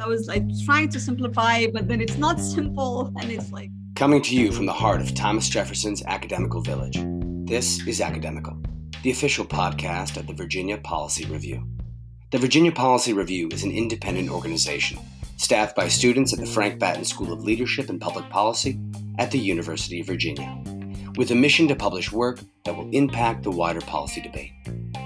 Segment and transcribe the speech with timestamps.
[0.00, 3.70] I was like trying to simplify, but then it's not simple, and it's like.
[3.94, 6.98] Coming to you from the heart of Thomas Jefferson's academical village,
[7.46, 8.60] this is Academical,
[9.02, 11.66] the official podcast of the Virginia Policy Review.
[12.32, 14.98] The Virginia Policy Review is an independent organization
[15.36, 18.78] staffed by students at the Frank Batten School of Leadership and Public Policy
[19.18, 20.62] at the University of Virginia,
[21.16, 24.52] with a mission to publish work that will impact the wider policy debate.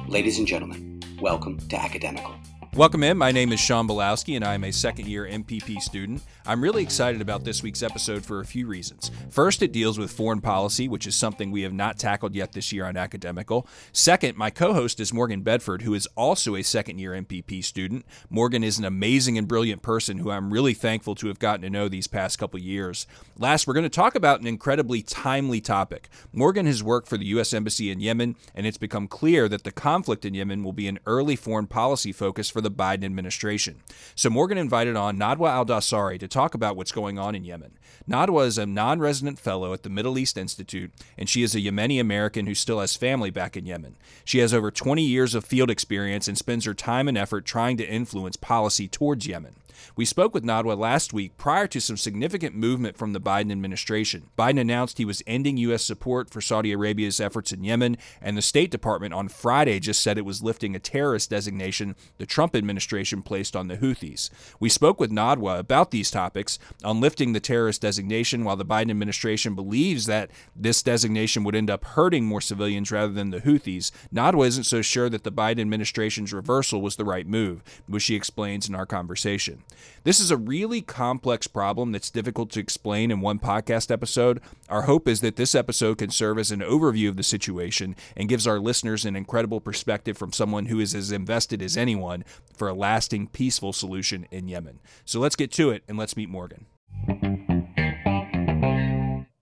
[0.07, 2.35] Ladies and gentlemen, welcome to Academical.
[2.75, 3.19] Welcome in.
[3.19, 6.23] My name is Sean Belowski, and I am a second year MPP student.
[6.47, 9.11] I'm really excited about this week's episode for a few reasons.
[9.31, 12.73] First, it deals with foreign policy, which is something we have not tackled yet this
[12.73, 13.67] year on Academical.
[13.93, 18.07] Second, my co host is Morgan Bedford, who is also a second year MPP student.
[18.31, 21.71] Morgan is an amazing and brilliant person who I'm really thankful to have gotten to
[21.71, 23.09] know these past couple years.
[23.37, 26.09] Last, we're going to talk about an incredibly timely topic.
[26.33, 27.53] Morgan has worked for the U.S.
[27.53, 31.01] Embassy in Yemen, and it's become clear that the conflict in Yemen will be an
[31.07, 33.77] early foreign policy focus for the Biden administration.
[34.15, 37.73] So Morgan invited on Nadwa Al Dawsari to talk about what's going on in Yemen.
[38.09, 41.61] Nadwa is a non resident fellow at the Middle East Institute, and she is a
[41.61, 43.97] Yemeni American who still has family back in Yemen.
[44.25, 47.77] She has over 20 years of field experience and spends her time and effort trying
[47.77, 49.55] to influence policy towards Yemen.
[49.97, 54.31] We spoke with Nadwa last week prior to some significant movement from the Biden administration.
[54.39, 55.85] Biden announced he was ending U.S.
[55.85, 60.19] support for Saudi Arabia's efforts in Yemen, and the State Department on Friday just said
[60.19, 64.31] it was lifting a terrorist designation the Trump administration placed on the Houthis.
[64.61, 68.91] We spoke with Nadwa about these topics on lifting the terrorist designation while the Biden
[68.91, 73.91] administration believes that this designation would end up hurting more civilians rather than the Houthis.
[74.13, 78.15] Nadwa isn't so sure that the Biden administration's reversal was the right move, which she
[78.15, 79.63] explains in our conversation.
[80.05, 84.41] This is a really complex problem that's difficult to explain in one podcast episode.
[84.69, 88.29] Our hope is that this episode can serve as an overview of the situation and
[88.29, 92.25] gives our listeners an incredible perspective from someone who is as invested as anyone
[92.57, 94.81] for a lasting, peaceful solution in Yemen.
[95.05, 96.67] So let's get to it and let's meet Morgan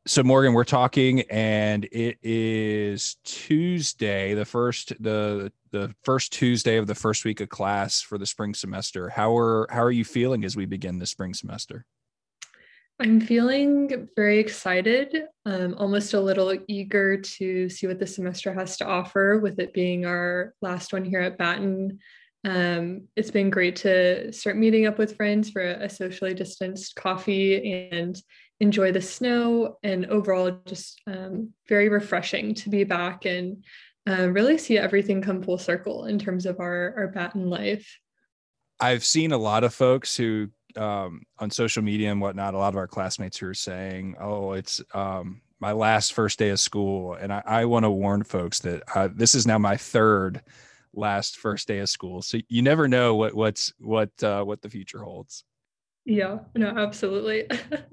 [0.07, 6.87] so Morgan, we're talking, and it is Tuesday, the first the the first Tuesday of
[6.87, 9.09] the first week of class for the spring semester.
[9.09, 11.85] How are how are you feeling as we begin the spring semester?
[13.01, 18.79] I'm feeling very excited, um, almost a little eager to see what the semester has
[18.79, 21.99] to offer, with it being our last one here at Batten.
[22.45, 26.95] Um, it's been great to start meeting up with friends for a, a socially distanced
[26.95, 28.17] coffee and
[28.61, 33.65] enjoy the snow and overall just um, very refreshing to be back and
[34.09, 37.99] uh, really see everything come full circle in terms of our our Batten life.
[38.79, 42.75] I've seen a lot of folks who um, on social media and whatnot, a lot
[42.75, 47.15] of our classmates who are saying, "Oh, it's um, my last first day of school,"
[47.15, 50.43] and I, I want to warn folks that uh, this is now my third
[50.93, 52.23] last first day of school.
[52.23, 55.45] So you never know what what's what uh, what the future holds.
[56.07, 57.49] Yeah, no, absolutely.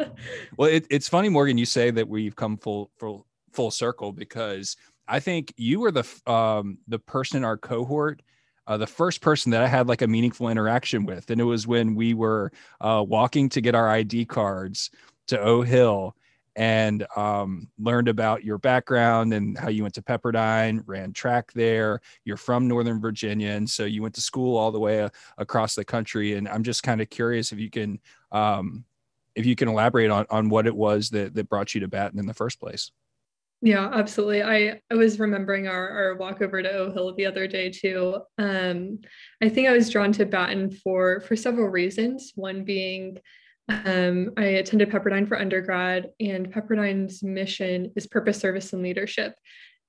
[0.58, 4.78] well, it, it's funny, Morgan, you say that we've come full full full circle because
[5.08, 8.22] I think you were the um, the person in our cohort,
[8.68, 11.66] uh, the first person that I had like a meaningful interaction with, and it was
[11.66, 14.92] when we were uh, walking to get our ID cards
[15.28, 16.16] to O Hill,
[16.56, 22.02] and um, learned about your background and how you went to Pepperdine, ran track there.
[22.26, 25.76] You're from Northern Virginia, and so you went to school all the way uh, across
[25.76, 26.34] the country.
[26.34, 28.00] And I'm just kind of curious if you can
[28.32, 28.86] um,
[29.36, 32.20] if you can elaborate on on what it was that that brought you to Batten
[32.20, 32.92] in the first place.
[33.66, 34.44] Yeah, absolutely.
[34.44, 38.18] I, I was remembering our, our walk over to O Hill the other day too.
[38.38, 39.00] Um,
[39.42, 42.34] I think I was drawn to Batten for for several reasons.
[42.36, 43.20] One being
[43.70, 49.36] um, I attended Pepperdine for undergrad, and Pepperdine's mission is purpose, service, and leadership.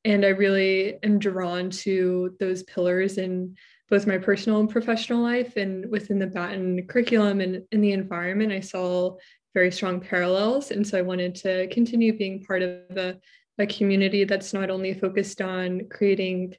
[0.05, 3.57] And I really am drawn to those pillars in
[3.91, 8.53] both my personal and professional life and within the Batten curriculum and in the environment.
[8.53, 9.17] I saw
[9.55, 10.71] very strong parallels.
[10.71, 13.17] And so I wanted to continue being part of a,
[13.59, 16.55] a community that's not only focused on creating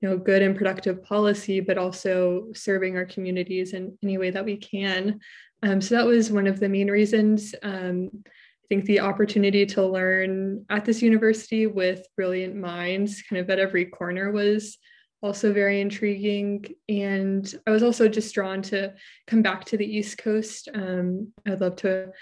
[0.00, 4.44] you know good and productive policy but also serving our communities in any way that
[4.44, 5.18] we can
[5.62, 7.54] um, so that was one of the main reasons.
[7.62, 13.48] Um, I think the opportunity to learn at this university with brilliant minds kind of
[13.50, 14.76] at every corner was
[15.22, 16.64] also very intriguing.
[16.88, 18.94] And I was also just drawn to
[19.26, 20.68] come back to the East Coast.
[20.74, 22.12] Um, I'd love to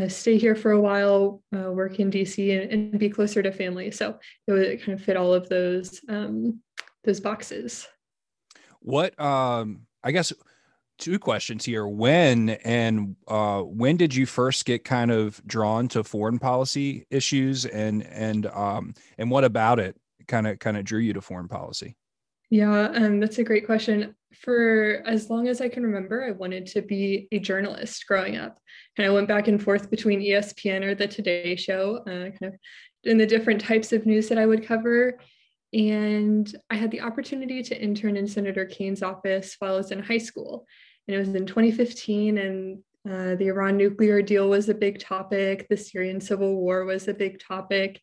[0.00, 3.52] uh, stay here for a while, uh, work in DC, and, and, be closer to
[3.52, 3.90] family.
[3.90, 6.60] So it would kind of fit all of those um,
[7.04, 7.86] those boxes.
[8.80, 10.32] What um, I guess
[10.98, 16.04] two questions here when and uh, when did you first get kind of drawn to
[16.04, 19.96] foreign policy issues and and um, and what about it
[20.28, 21.96] kind of kind of drew you to foreign policy
[22.50, 26.66] yeah um, that's a great question for as long as I can remember, I wanted
[26.66, 28.58] to be a journalist growing up.
[28.96, 32.54] And I went back and forth between ESPN or the Today Show, uh, kind of
[33.04, 35.18] in the different types of news that I would cover.
[35.72, 40.02] And I had the opportunity to intern in Senator Kaine's office while I was in
[40.02, 40.66] high school.
[41.06, 42.78] And it was in 2015, and
[43.08, 45.66] uh, the Iran nuclear deal was a big topic.
[45.68, 48.00] The Syrian civil war was a big topic.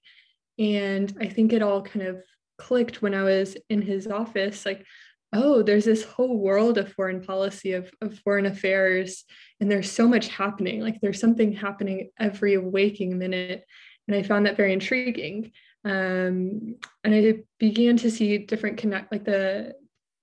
[0.59, 2.21] And I think it all kind of
[2.57, 4.65] clicked when I was in his office.
[4.65, 4.85] Like,
[5.33, 9.23] oh, there's this whole world of foreign policy, of, of foreign affairs,
[9.59, 10.81] and there's so much happening.
[10.81, 13.63] Like, there's something happening every waking minute.
[14.07, 15.51] And I found that very intriguing.
[15.83, 19.73] Um, and I began to see different connect, like the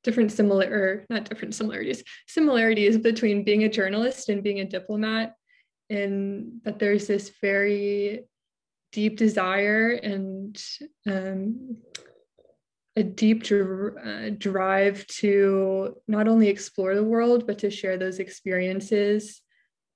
[0.05, 5.35] different similar, or not different similarities, similarities between being a journalist and being a diplomat.
[5.91, 8.25] And that there's this very
[8.93, 10.61] deep desire and
[11.07, 11.79] um,
[12.97, 18.19] a deep dr- uh, drive to not only explore the world, but to share those
[18.19, 19.41] experiences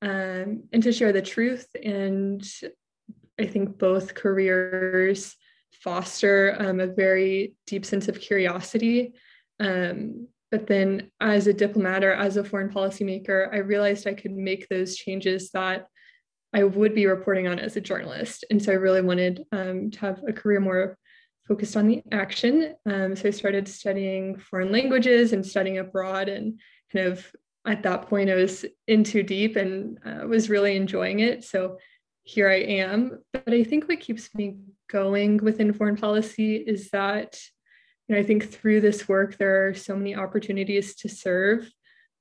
[0.03, 1.67] um, and to share the truth.
[1.83, 2.43] And
[3.41, 5.37] I think both careers
[5.73, 9.15] foster um, a very deep sense of curiosity.
[9.63, 14.33] Um, but then, as a diplomat or as a foreign policymaker, I realized I could
[14.33, 15.87] make those changes that
[16.53, 18.45] I would be reporting on as a journalist.
[18.51, 20.99] And so I really wanted um, to have a career more
[21.49, 22.75] focused on the action.
[22.85, 26.61] Um, so I started studying foreign languages and studying abroad, and
[26.93, 27.27] kind of
[27.67, 31.45] at that point I was in too deep and uh, was really enjoying it.
[31.45, 31.79] So
[32.25, 33.23] here I am.
[33.33, 34.59] But I think what keeps me
[34.91, 37.41] going within foreign policy is that
[38.13, 41.71] know I think through this work there are so many opportunities to serve.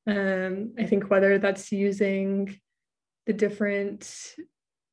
[0.07, 2.59] Um, I think whether that's using
[3.27, 4.35] the different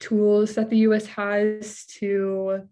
[0.00, 2.68] tools that the US has to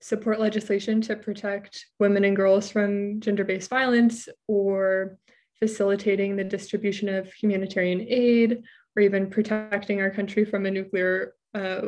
[0.00, 5.18] support legislation to protect women and girls from gender based violence or
[5.58, 8.62] facilitating the distribution of humanitarian aid
[8.96, 11.82] or even protecting our country from a nuclear uh,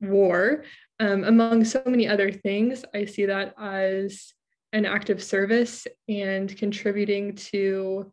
[0.00, 0.64] war.
[1.00, 4.32] Um, among so many other things, I see that as
[4.76, 8.12] an act of service and contributing to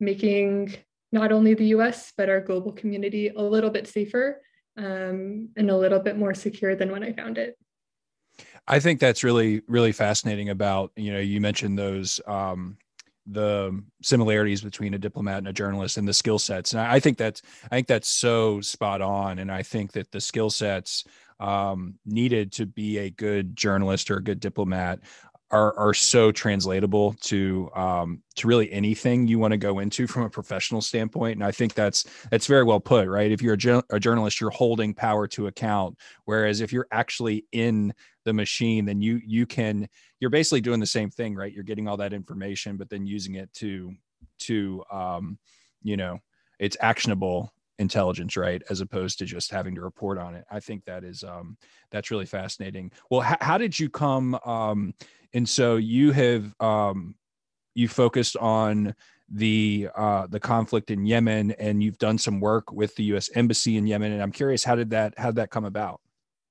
[0.00, 0.74] making
[1.12, 4.40] not only the US, but our global community a little bit safer
[4.78, 7.58] um, and a little bit more secure than when I found it.
[8.66, 12.78] I think that's really really fascinating about you know you mentioned those um,
[13.26, 17.16] the similarities between a diplomat and a journalist and the skill sets and I, think
[17.16, 21.04] that's I think that's so spot on and I think that the skill sets
[21.40, 25.00] um, needed to be a good journalist or a good diplomat
[25.50, 30.22] are are so translatable to um, to really anything you want to go into from
[30.22, 31.36] a professional standpoint.
[31.36, 33.30] And I think that's that's very well put, right?
[33.30, 37.94] If you're a, a journalist, you're holding power to account, whereas if you're actually in
[38.24, 39.88] the machine, then you you can
[40.18, 41.52] you're basically doing the same thing, right?
[41.52, 43.94] You're getting all that information, but then using it to
[44.40, 45.38] to um,
[45.82, 46.18] you know
[46.58, 50.84] it's actionable intelligence right as opposed to just having to report on it i think
[50.84, 51.58] that is um
[51.90, 54.94] that's really fascinating well h- how did you come um
[55.36, 57.14] and so you have um,
[57.74, 58.94] you focused on
[59.28, 63.28] the uh, the conflict in Yemen, and you've done some work with the U.S.
[63.34, 64.12] Embassy in Yemen.
[64.12, 66.00] And I'm curious, how did that how did that come about?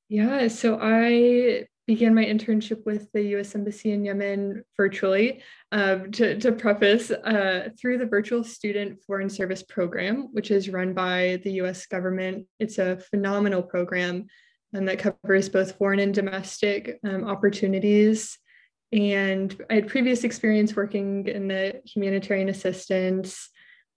[0.07, 3.53] Yeah, so I began my internship with the U.S.
[3.55, 5.41] Embassy in Yemen virtually.
[5.71, 10.93] Um, to, to preface, uh, through the Virtual Student Foreign Service Program, which is run
[10.93, 11.85] by the U.S.
[11.85, 12.47] government.
[12.59, 14.27] It's a phenomenal program
[14.75, 18.37] um, that covers both foreign and domestic um, opportunities
[18.95, 23.49] and I had previous experience working in the humanitarian assistance,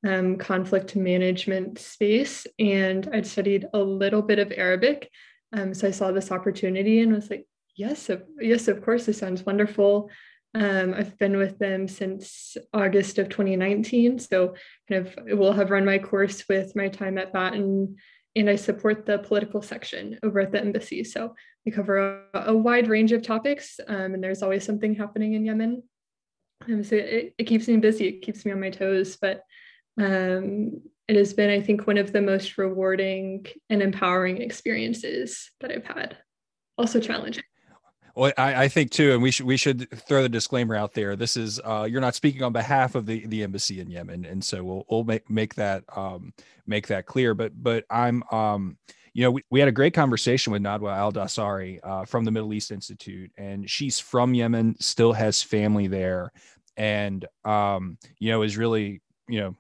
[0.07, 5.11] um, conflict management space, and I'd studied a little bit of Arabic.
[5.53, 7.47] Um, so I saw this opportunity and was like,
[7.79, 10.11] yes, of, yes, of course, this sounds wonderful.
[10.55, 14.19] Um, I've been with them since August of 2019.
[14.19, 14.55] So
[14.89, 17.97] kind of will have run my course with my time at Batten
[18.37, 21.03] and I support the political section over at the embassy.
[21.05, 25.35] So we cover a, a wide range of topics, um, and there's always something happening
[25.35, 25.83] in Yemen.
[26.67, 29.43] Um, so it, it, keeps me busy, it keeps me on my toes, but
[30.01, 35.73] um, it has been, I think, one of the most rewarding and empowering experiences that
[35.73, 36.17] I've had.
[36.77, 37.45] Also challenging.
[38.19, 41.15] Well, I, I, think too, and we should we should throw the disclaimer out there.
[41.15, 44.43] This is uh, you're not speaking on behalf of the the embassy in Yemen, and
[44.43, 46.33] so we'll we'll make make that um,
[46.67, 47.33] make that clear.
[47.35, 48.77] But but I'm um,
[49.13, 52.33] you know we, we had a great conversation with Nadwa Al Dawsari uh, from the
[52.33, 56.33] Middle East Institute, and she's from Yemen, still has family there,
[56.77, 59.57] and um, you know is really you know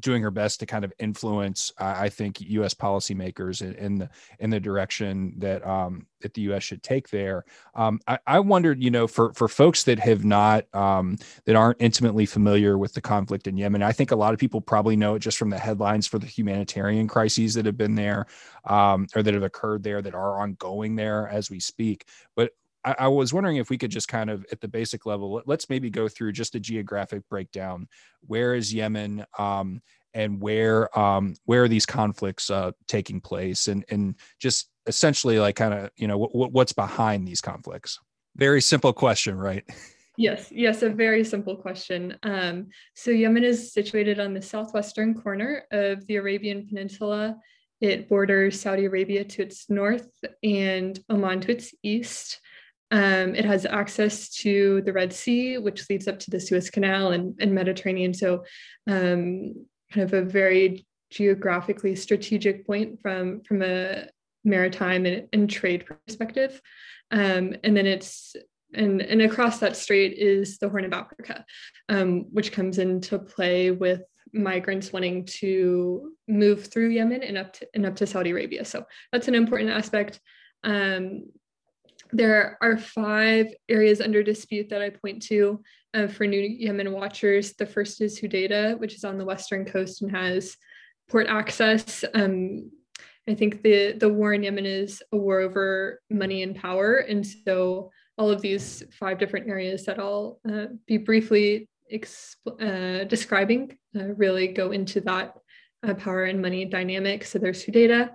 [0.00, 2.74] doing her best to kind of influence, uh, I think, U.S.
[2.74, 6.62] policymakers in, in, the in the direction that um, that the U.S.
[6.62, 7.44] should take there.
[7.74, 11.80] Um, I, I, wondered, you know, for for folks that have not um, that aren't
[11.80, 15.14] intimately familiar with the conflict in Yemen, I think a lot of people probably know
[15.14, 18.26] it just from the headlines for the humanitarian crises that have been there
[18.64, 22.06] um, or that have occurred there that are ongoing there as we speak.
[22.34, 22.52] But
[22.84, 25.68] I, I, was wondering if we could just kind of at the basic level, let's
[25.70, 27.88] maybe go through just a geographic breakdown.
[28.26, 29.24] Where is Yemen?
[29.38, 29.82] Um,
[30.14, 33.68] and where um, where are these conflicts uh, taking place?
[33.68, 37.98] And and just essentially like kind of you know what, what's behind these conflicts?
[38.36, 39.64] Very simple question right?
[40.18, 42.18] Yes yes a very simple question.
[42.22, 47.38] Um, so yemen is situated on the southwestern corner of the arabian peninsula.
[47.80, 50.10] It borders saudi arabia to its north
[50.42, 52.42] and oman to its east
[52.92, 57.12] um, it has access to the Red Sea, which leads up to the Suez Canal
[57.12, 58.12] and, and Mediterranean.
[58.12, 58.44] So,
[58.86, 64.08] um, kind of a very geographically strategic point from, from a
[64.44, 66.60] maritime and, and trade perspective.
[67.10, 68.36] Um, and then it's
[68.74, 71.44] and, and across that strait is the Horn of Africa,
[71.88, 77.68] um, which comes into play with migrants wanting to move through Yemen and up to,
[77.74, 78.64] and up to Saudi Arabia.
[78.64, 80.20] So that's an important aspect.
[80.64, 81.24] Um,
[82.12, 85.62] there are five areas under dispute that I point to
[85.94, 87.54] uh, for new Yemen watchers.
[87.54, 90.56] The first is Hodeidah, which is on the western coast and has
[91.10, 92.04] port access.
[92.14, 92.70] Um,
[93.28, 97.26] I think the the war in Yemen is a war over money and power, and
[97.26, 101.68] so all of these five different areas that I'll uh, be briefly
[102.60, 105.34] uh, describing uh, really go into that
[105.86, 107.24] uh, power and money dynamic.
[107.24, 108.10] So there's Hodeidah.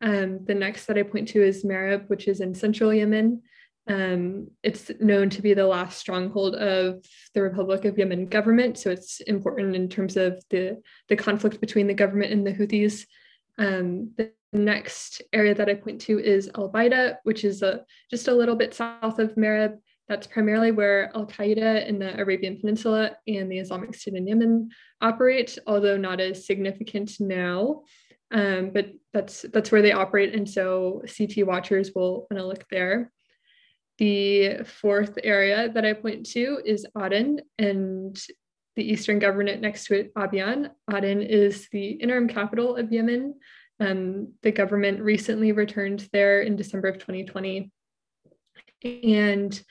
[0.00, 3.42] Um, the next that I point to is Marib, which is in central Yemen.
[3.88, 8.90] Um, it's known to be the last stronghold of the Republic of Yemen government, so
[8.90, 13.06] it's important in terms of the, the conflict between the government and the Houthis.
[13.56, 18.28] Um, the next area that I point to is Al Baida, which is a, just
[18.28, 19.78] a little bit south of Marib.
[20.06, 24.70] That's primarily where Al Qaeda in the Arabian Peninsula and the Islamic State in Yemen
[25.00, 27.82] operate, although not as significant now
[28.30, 30.34] um, but that's that's where they operate.
[30.34, 33.12] And so CT watchers will want to look there.
[33.98, 38.18] The fourth area that I point to is Aden and
[38.76, 40.70] the eastern governorate next to it, Abyan.
[40.92, 43.34] Aden is the interim capital of Yemen.
[43.80, 47.72] Um, the government recently returned there in December of 2020.
[48.84, 49.62] And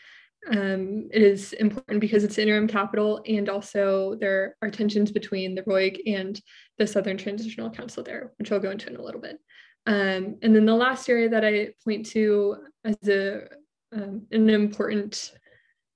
[0.50, 5.63] um, it is important because it's interim capital, and also there are tensions between the
[5.66, 6.39] ROIG and
[6.77, 9.39] the Southern Transitional Council there, which I'll go into in a little bit.
[9.86, 13.48] Um, and then the last area that I point to as a,
[13.94, 15.34] um, an important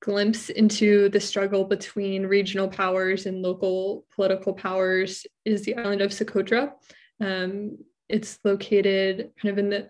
[0.01, 6.11] glimpse into the struggle between regional powers and local political powers is the island of
[6.11, 6.71] Socotra.
[7.19, 7.77] Um,
[8.09, 9.89] it's located kind of in the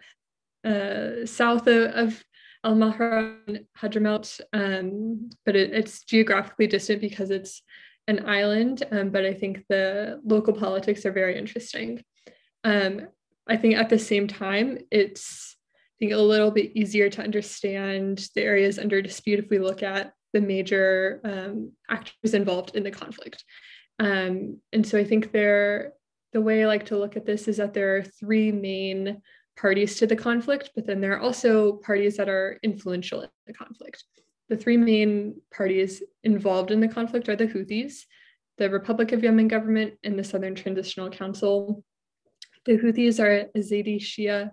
[0.63, 2.23] uh, south of, of
[2.63, 7.63] Al Mahra and Hadramaut, um, but it, it's geographically distant because it's
[8.07, 8.83] an island.
[8.91, 12.03] Um, but I think the local politics are very interesting.
[12.63, 13.07] Um,
[13.47, 18.27] I think at the same time, it's I think a little bit easier to understand
[18.35, 22.91] the areas under dispute if we look at the major um, actors involved in the
[22.91, 23.43] conflict.
[23.99, 25.93] Um, and so I think there,
[26.33, 29.21] the way I like to look at this is that there are three main
[29.61, 33.53] parties to the conflict, but then there are also parties that are influential in the
[33.53, 34.03] conflict.
[34.49, 38.05] The three main parties involved in the conflict are the Houthis,
[38.57, 41.83] the Republic of Yemen government, and the Southern Transitional Council.
[42.65, 44.51] The Houthis are a Zaidi Shia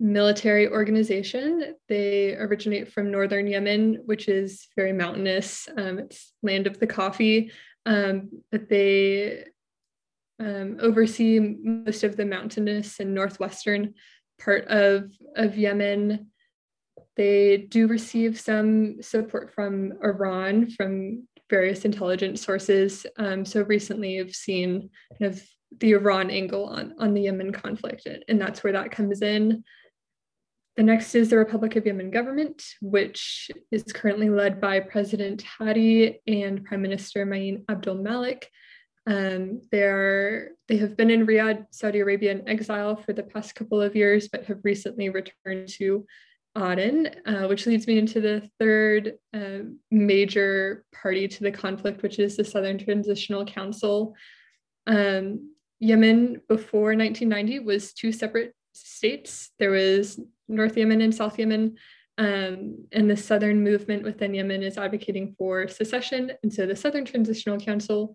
[0.00, 1.74] military organization.
[1.88, 5.68] They originate from northern Yemen, which is very mountainous.
[5.76, 7.52] Um, it's land of the coffee,
[7.86, 9.44] um, but they
[10.40, 13.94] um, oversee most of the mountainous and northwestern
[14.40, 16.30] part of, of Yemen.
[17.16, 23.06] They do receive some support from Iran, from various intelligence sources.
[23.16, 25.42] Um, so recently, I've seen kind of
[25.78, 29.64] the Iran angle on, on the Yemen conflict, and that's where that comes in.
[30.76, 36.20] The next is the Republic of Yemen government, which is currently led by President Hadi
[36.26, 38.50] and Prime Minister Ma'in Abdul Malik.
[39.06, 43.80] Um, they're, they have been in Riyadh, Saudi Arabia in exile for the past couple
[43.80, 46.06] of years, but have recently returned to
[46.56, 52.18] Aden, uh, which leads me into the third uh, major party to the conflict, which
[52.18, 54.14] is the Southern Transitional Council.
[54.86, 59.50] Um, Yemen before 1990 was two separate states.
[59.58, 61.76] There was North Yemen and South Yemen.
[62.16, 66.32] Um, and the Southern movement within Yemen is advocating for secession.
[66.42, 68.14] And so the Southern Transitional Council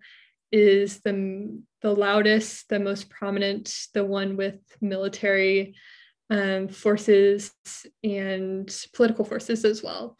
[0.52, 5.74] is the, the loudest, the most prominent, the one with military
[6.30, 7.52] um, forces
[8.04, 10.16] and political forces as well.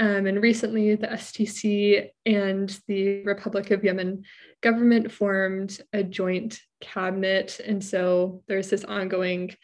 [0.00, 4.24] Um, and recently, the STC and the Republic of Yemen
[4.60, 7.60] government formed a joint cabinet.
[7.64, 9.54] And so there's this ongoing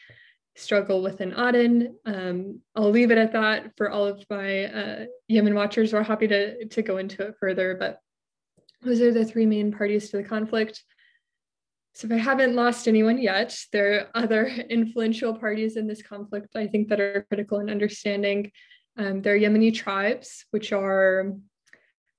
[0.54, 1.96] struggle within Aden.
[2.04, 5.92] Um, I'll leave it at that for all of my uh, Yemen watchers.
[5.92, 7.98] We're happy to, to go into it further, but
[8.82, 10.82] those are the three main parties to the conflict.
[11.94, 16.56] So if I haven't lost anyone yet, there are other influential parties in this conflict,
[16.56, 18.52] I think, that are critical in understanding.
[18.96, 21.32] Um, there are Yemeni tribes, which are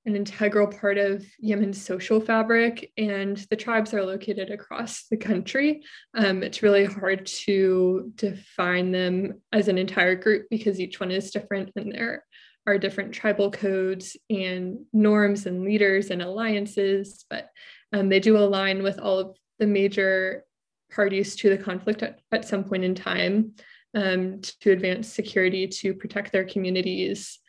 [0.05, 5.83] an integral part of Yemen's social fabric, and the tribes are located across the country.
[6.15, 11.29] Um, it's really hard to define them as an entire group because each one is
[11.29, 12.23] different and there
[12.67, 17.49] are different tribal codes and norms and leaders and alliances, but
[17.93, 20.45] um, they do align with all of the major
[20.91, 23.53] parties to the conflict at, at some point in time
[23.95, 27.39] um, to advance security, to protect their communities.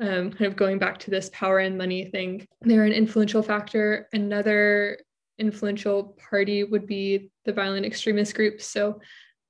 [0.00, 4.08] Um, kind of going back to this power and money thing, they're an influential factor.
[4.12, 4.98] Another
[5.38, 8.66] influential party would be the violent extremist groups.
[8.66, 9.00] So,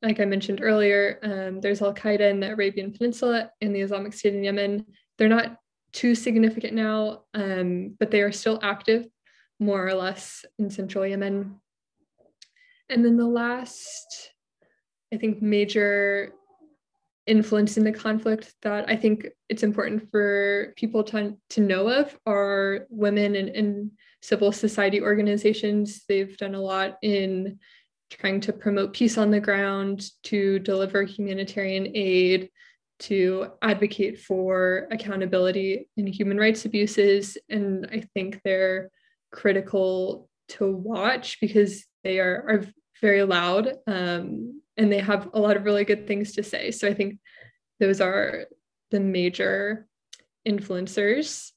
[0.02, 4.12] like I mentioned earlier, um, there's Al Qaeda in the Arabian Peninsula and the Islamic
[4.12, 4.84] State in Yemen.
[5.18, 5.56] They're not
[5.92, 9.06] too significant now, um, but they are still active,
[9.58, 11.60] more or less, in central Yemen.
[12.88, 14.32] And then the last,
[15.12, 16.32] I think, major
[17.26, 22.18] influence in the conflict that I think it's important for people to, to know of
[22.26, 23.90] are women and, and
[24.22, 26.02] civil society organizations.
[26.08, 27.58] They've done a lot in
[28.10, 32.50] trying to promote peace on the ground, to deliver humanitarian aid,
[33.02, 37.36] to advocate for accountability in human rights abuses.
[37.48, 38.90] And I think they're
[39.32, 42.66] critical to watch because they are, are
[43.00, 46.70] very loud um, and they have a lot of really good things to say.
[46.70, 47.18] So I think
[47.80, 48.46] those are
[48.90, 49.86] the major
[50.46, 51.50] influencers.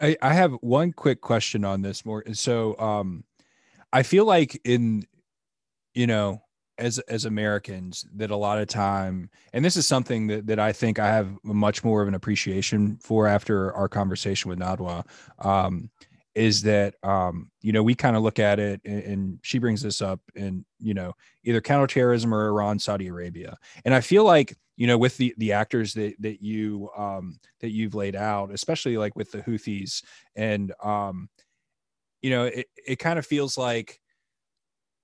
[0.00, 2.24] I, I have one quick question on this more.
[2.32, 3.24] So um,
[3.92, 5.04] I feel like in,
[5.94, 6.42] you know,
[6.78, 10.72] as as Americans that a lot of time, and this is something that that I
[10.72, 15.04] think I have much more of an appreciation for after our conversation with Nadwa.
[15.38, 15.90] Um,
[16.34, 19.82] is that um, you know we kind of look at it and, and, she brings
[19.82, 21.12] this up in you know
[21.44, 25.52] either counterterrorism or Iran, Saudi Arabia, and I feel like you know with the the
[25.52, 30.02] actors that that you um, that you've laid out, especially like with the Houthis,
[30.34, 31.28] and um,
[32.22, 34.00] you know it it kind of feels like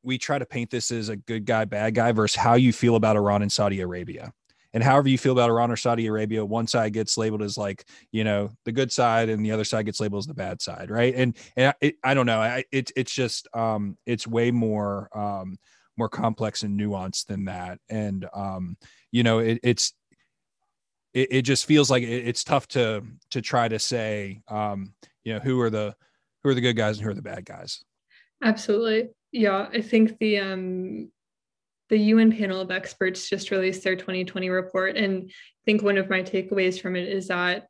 [0.03, 2.97] we try to paint this as a good guy bad guy versus how you feel
[2.97, 4.33] about Iran and Saudi Arabia
[4.73, 7.85] and however you feel about Iran or Saudi Arabia, one side gets labeled as like
[8.13, 10.91] you know the good side, and the other side gets labeled as the bad side,
[10.91, 11.15] right?
[11.15, 15.59] And and it, I don't know, I, it, it's just um, it's way more um,
[15.97, 18.77] more complex and nuanced than that, and um,
[19.11, 19.95] you know it, it's
[21.15, 24.93] it, it just feels like it, it's tough to to try to say um,
[25.25, 25.95] you know who are the
[26.43, 27.83] who are the good guys and who are the bad guys.
[28.45, 29.69] Absolutely, yeah.
[29.73, 31.11] I think the um
[31.89, 34.97] the UN panel of experts just released their 2020 report.
[34.97, 37.69] And I think one of my takeaways from it is that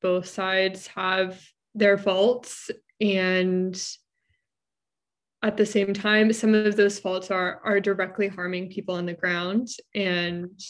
[0.00, 1.40] both sides have
[1.74, 2.70] their faults.
[3.00, 3.80] And
[5.42, 9.12] at the same time, some of those faults are, are directly harming people on the
[9.12, 9.68] ground.
[9.94, 10.60] And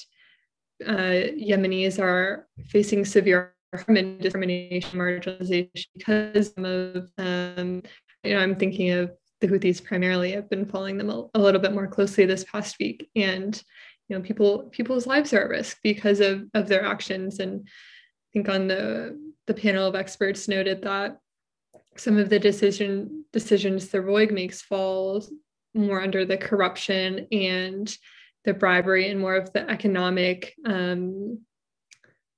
[0.87, 7.83] uh, Yemenis are facing severe harm and discrimination, marginalization because of, um,
[8.23, 10.37] you know, I'm thinking of the Houthis primarily.
[10.37, 13.63] I've been following them a, a, little bit more closely this past week, and
[14.09, 17.41] you know, people people's lives are at risk because of of their actions.
[17.41, 21.19] And I think on the the panel of experts noted that
[21.97, 25.23] some of the decision decisions the ROIG makes fall
[25.75, 27.95] more under the corruption and
[28.45, 31.41] the bribery and more of the economic um,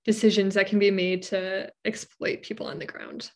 [0.04, 3.30] decisions that can be made to exploit people on the ground.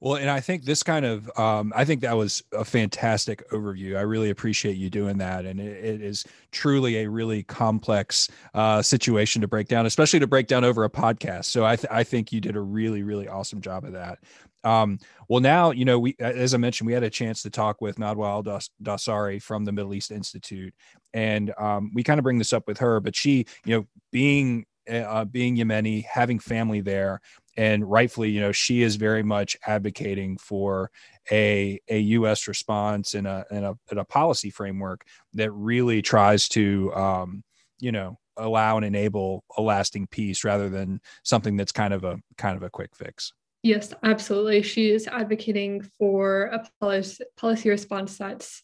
[0.00, 3.96] Well, and I think this kind of, um, I think that was a fantastic overview.
[3.96, 5.44] I really appreciate you doing that.
[5.44, 10.28] And it, it is truly a really complex uh, situation to break down, especially to
[10.28, 11.46] break down over a podcast.
[11.46, 14.20] So I, th- I think you did a really, really awesome job of that.
[14.62, 17.80] Um, well, now, you know, we, as I mentioned, we had a chance to talk
[17.80, 20.74] with Nadwa Al Dawsari from the Middle East Institute.
[21.12, 24.64] And um, we kind of bring this up with her, but she, you know, being
[24.88, 27.20] uh, being Yemeni, having family there,
[27.58, 30.92] and rightfully, you know, she is very much advocating for
[31.30, 32.46] a a U.S.
[32.46, 37.42] response and a and a, and a policy framework that really tries to, um,
[37.80, 42.18] you know, allow and enable a lasting peace rather than something that's kind of a
[42.36, 43.32] kind of a quick fix.
[43.64, 44.62] Yes, absolutely.
[44.62, 48.62] She is advocating for a policy, policy response that's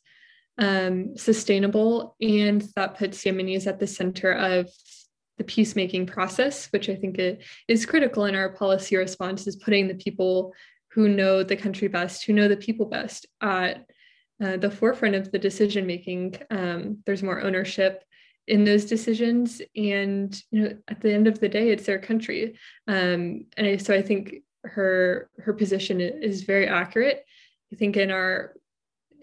[0.57, 4.71] um, sustainable and that puts Yemenis at the center of
[5.38, 7.18] the peacemaking process, which I think
[7.68, 10.53] is critical in our policy response, is putting the people
[10.92, 13.85] who know the country best, who know the people best, at
[14.42, 16.37] uh, the forefront of the decision making.
[16.51, 18.05] Um, there's more ownership
[18.47, 22.59] in those decisions, and you know, at the end of the day, it's their country.
[22.87, 27.25] Um, and I, so I think her her position is very accurate.
[27.73, 28.55] I think in our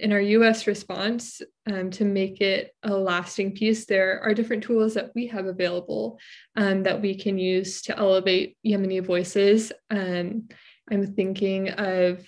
[0.01, 4.95] in our US response um, to make it a lasting peace, there are different tools
[4.95, 6.19] that we have available
[6.55, 9.71] um, that we can use to elevate Yemeni voices.
[9.91, 10.49] Um,
[10.91, 12.27] I'm thinking of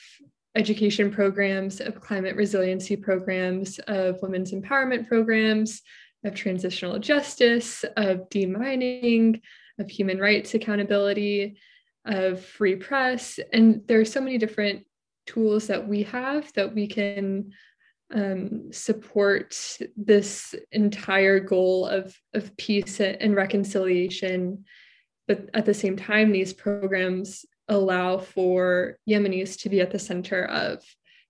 [0.55, 5.81] education programs, of climate resiliency programs, of women's empowerment programs,
[6.23, 9.41] of transitional justice, of demining,
[9.79, 11.57] of human rights accountability,
[12.05, 13.39] of free press.
[13.51, 14.85] And there are so many different
[15.25, 17.51] tools that we have that we can
[18.13, 19.57] um, support
[19.95, 24.65] this entire goal of, of peace and reconciliation.
[25.27, 30.45] But at the same time, these programs allow for Yemenis to be at the center
[30.45, 30.83] of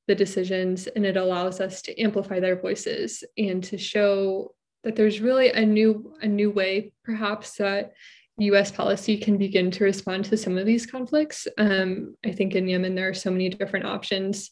[0.07, 4.53] the decisions and it allows us to amplify their voices and to show
[4.83, 7.93] that there's really a new a new way perhaps that
[8.39, 11.47] US policy can begin to respond to some of these conflicts.
[11.57, 14.49] Um, I think in Yemen, there are so many different options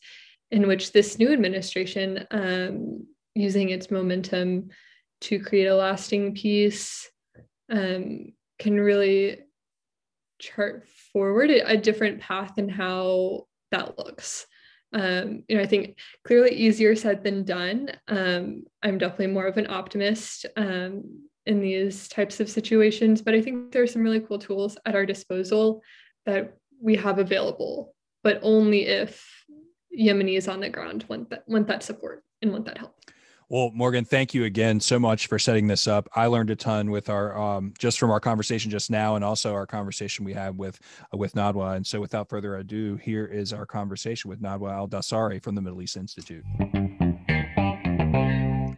[0.52, 4.70] in which this new administration, um, using its momentum
[5.22, 7.10] to create a lasting peace,
[7.72, 9.40] um, can really
[10.40, 14.46] chart forward a different path and how that looks.
[14.94, 17.92] Um, you know, I think clearly easier said than done.
[18.08, 23.22] Um, I'm definitely more of an optimist um, in these types of situations.
[23.22, 25.84] But I think there are some really cool tools at our disposal
[26.26, 29.24] that we have available, but only if
[29.98, 32.96] Yemenis on the ground want that want that support and want that help.
[33.50, 36.08] Well, Morgan, thank you again so much for setting this up.
[36.16, 39.54] I learned a ton with our um, just from our conversation just now, and also
[39.54, 40.80] our conversation we had with
[41.14, 41.76] uh, with Nadwa.
[41.76, 45.62] And so, without further ado, here is our conversation with Nadwa Al Dawsari from the
[45.62, 46.46] Middle East Institute.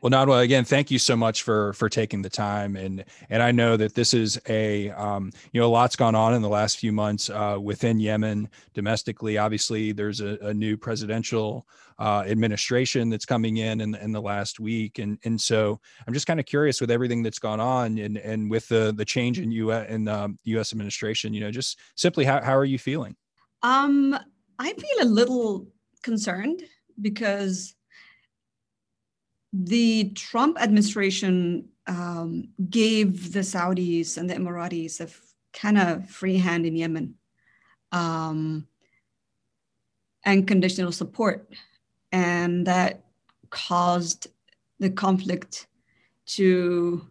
[0.03, 3.53] Well, Nadwa, again, thank you so much for for taking the time, and and I
[3.53, 6.77] know that this is a um, you know a lot's gone on in the last
[6.77, 9.37] few months uh, within Yemen domestically.
[9.37, 11.65] Obviously, there's a, a new presidential
[11.99, 16.27] uh, administration that's coming in, in in the last week, and and so I'm just
[16.27, 19.53] kind of curious with everything that's gone on, and and with the the change in
[19.53, 19.89] U.S.
[19.89, 20.73] in um, U.S.
[20.73, 23.15] administration, you know, just simply how how are you feeling?
[23.61, 24.19] Um,
[24.59, 25.65] I feel a little
[26.01, 26.61] concerned
[26.99, 27.73] because
[29.53, 35.07] the Trump administration um, gave the Saudis and the Emiratis a
[35.55, 37.13] kind of free hand in Yemen
[37.91, 38.67] um,
[40.25, 41.53] and conditional support.
[42.11, 43.03] And that
[43.51, 44.27] caused
[44.79, 45.67] the conflict
[46.25, 47.07] to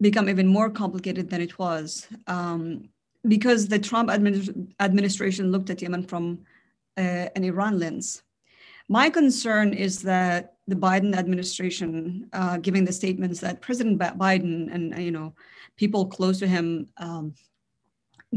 [0.00, 2.88] become even more complicated than it was um,
[3.28, 6.40] because the Trump administ- administration looked at Yemen from
[6.96, 8.22] uh, an Iran lens.
[8.88, 14.96] My concern is that the Biden administration, uh, giving the statements that President Biden and
[15.02, 15.34] you know
[15.76, 17.34] people close to him um,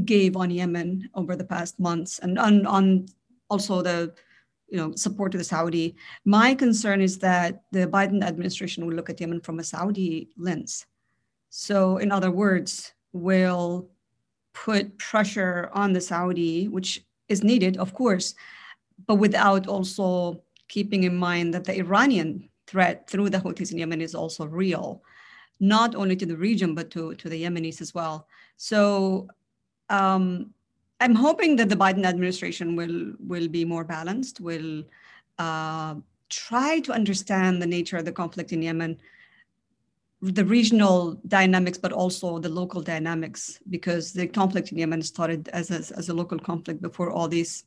[0.04, 3.06] gave on Yemen over the past months, and on, on
[3.50, 4.14] also the
[4.68, 5.96] you know support to the Saudi.
[6.26, 10.86] My concern is that the Biden administration will look at Yemen from a Saudi lens.
[11.50, 13.90] So, in other words, will
[14.54, 18.36] put pressure on the Saudi, which is needed, of course,
[19.08, 24.02] but without also keeping in mind that the Iranian threat through the Houthis in Yemen
[24.02, 25.04] is also real,
[25.60, 28.28] not only to the region, but to, to the Yemenis as well.
[28.58, 29.28] So
[29.90, 30.54] um,
[31.00, 34.84] I'm hoping that the Biden administration will, will be more balanced, will
[35.38, 35.96] uh,
[36.30, 38.98] try to understand the nature of the conflict in Yemen,
[40.22, 45.70] the regional dynamics, but also the local dynamics, because the conflict in Yemen started as
[45.70, 47.66] a, as a local conflict before all these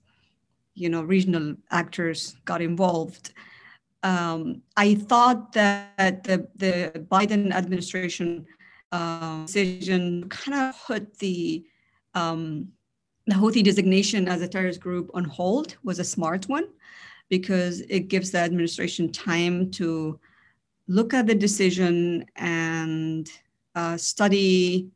[0.79, 3.33] you know regional actors got involved.
[4.03, 8.47] Um, I thought that the the Biden administration
[8.93, 11.65] uh, decision kind of put the
[12.15, 12.69] um,
[13.27, 16.69] the Houthi designation as a terrorist group on hold was a smart one
[17.29, 20.19] because it gives the administration time to
[20.87, 23.29] look at the decision and
[23.75, 24.89] uh, study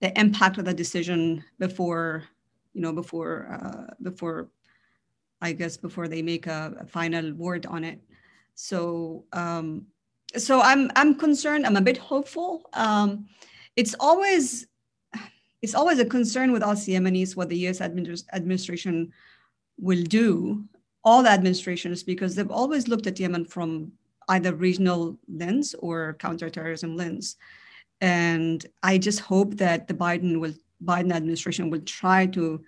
[0.00, 2.22] the impact of the decision before
[2.72, 4.48] you know before uh, before
[5.40, 8.00] I guess, before they make a, a final word on it.
[8.54, 9.86] So, um,
[10.36, 11.64] so I'm I'm concerned.
[11.64, 12.68] I'm a bit hopeful.
[12.72, 13.26] Um,
[13.76, 14.66] it's always
[15.62, 19.12] it's always a concern with us Yemenis what the US administration
[19.78, 20.64] will do,
[21.04, 23.92] all the administrations, because they've always looked at Yemen from
[24.28, 27.36] either regional lens or counterterrorism lens.
[28.00, 32.62] And I just hope that the Biden will Biden administration will try to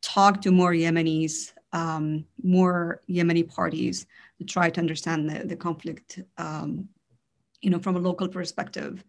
[0.00, 4.06] talk to more Yemenis, um, more Yemeni parties
[4.38, 6.88] to try to understand the, the conflict, um,
[7.60, 9.04] you know, from a local perspective,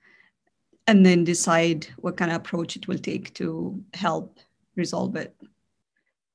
[0.87, 4.39] and then decide what kind of approach it will take to help
[4.75, 5.35] resolve it.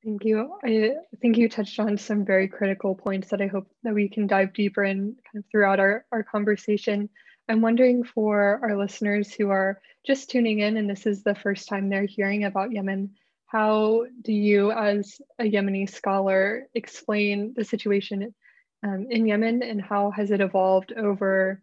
[0.05, 0.55] Thank you.
[0.63, 4.27] I think you touched on some very critical points that I hope that we can
[4.27, 7.09] dive deeper in kind of throughout our, our conversation.
[7.49, 11.69] I'm wondering for our listeners who are just tuning in and this is the first
[11.69, 13.15] time they're hearing about Yemen,
[13.55, 18.35] how do you, as a Yemeni scholar, explain the situation
[18.83, 21.63] um, in Yemen and how has it evolved over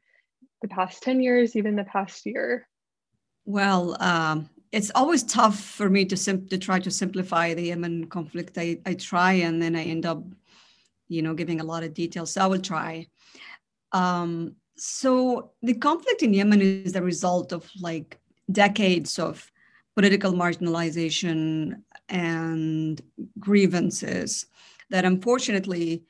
[0.62, 2.66] the past 10 years, even the past year?
[3.44, 8.08] Well, um, it's always tough for me to sim- to try to simplify the Yemen
[8.08, 8.58] conflict.
[8.58, 10.24] I, I try and then I end up,
[11.10, 12.32] you know, giving a lot of details.
[12.32, 13.08] So I will try.
[13.92, 18.18] Um, so the conflict in Yemen is the result of like
[18.50, 19.51] decades of
[19.96, 23.02] political marginalization and
[23.40, 24.46] grievances
[24.90, 26.04] that unfortunately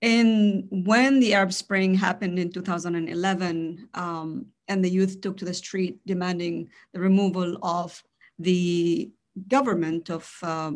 [0.00, 5.54] in when the arab spring happened in 2011 um, and the youth took to the
[5.54, 8.02] street demanding the removal of
[8.38, 9.10] the
[9.48, 10.72] government of uh,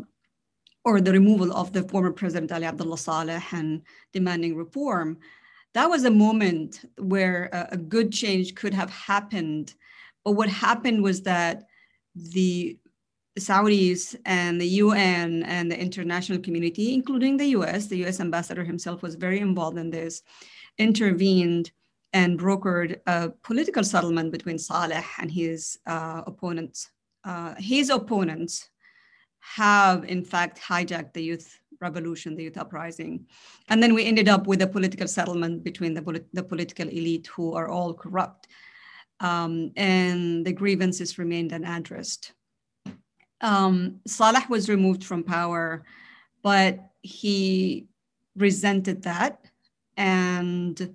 [0.84, 5.18] or the removal of the former president Ali Abdullah Saleh and demanding reform,
[5.74, 9.74] that was a moment where a, a good change could have happened.
[10.24, 11.64] But what happened was that
[12.32, 12.78] the
[13.38, 19.02] Saudis and the UN and the international community, including the US, the US ambassador himself
[19.02, 20.22] was very involved in this,
[20.78, 21.70] intervened
[22.12, 26.90] and brokered a political settlement between Saleh and his uh, opponents.
[27.24, 28.70] Uh, his opponents
[29.40, 33.26] have, in fact, hijacked the youth revolution, the youth uprising.
[33.68, 37.52] And then we ended up with a political settlement between the, the political elite who
[37.52, 38.48] are all corrupt.
[39.20, 42.32] Um, and the grievances remained unaddressed.
[43.40, 45.84] Um, Saleh was removed from power,
[46.42, 47.86] but he
[48.36, 49.44] resented that
[49.96, 50.94] and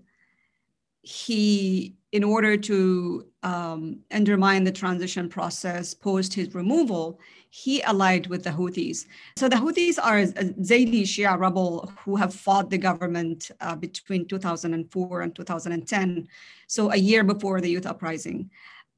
[1.04, 8.44] he, in order to um, undermine the transition process post his removal, he allied with
[8.44, 9.06] the Houthis.
[9.38, 14.28] So the Houthis are a Zaydi Shia rebel who have fought the government uh, between
[14.28, 16.28] 2004 and 2010,
[16.68, 18.50] so a year before the youth uprising.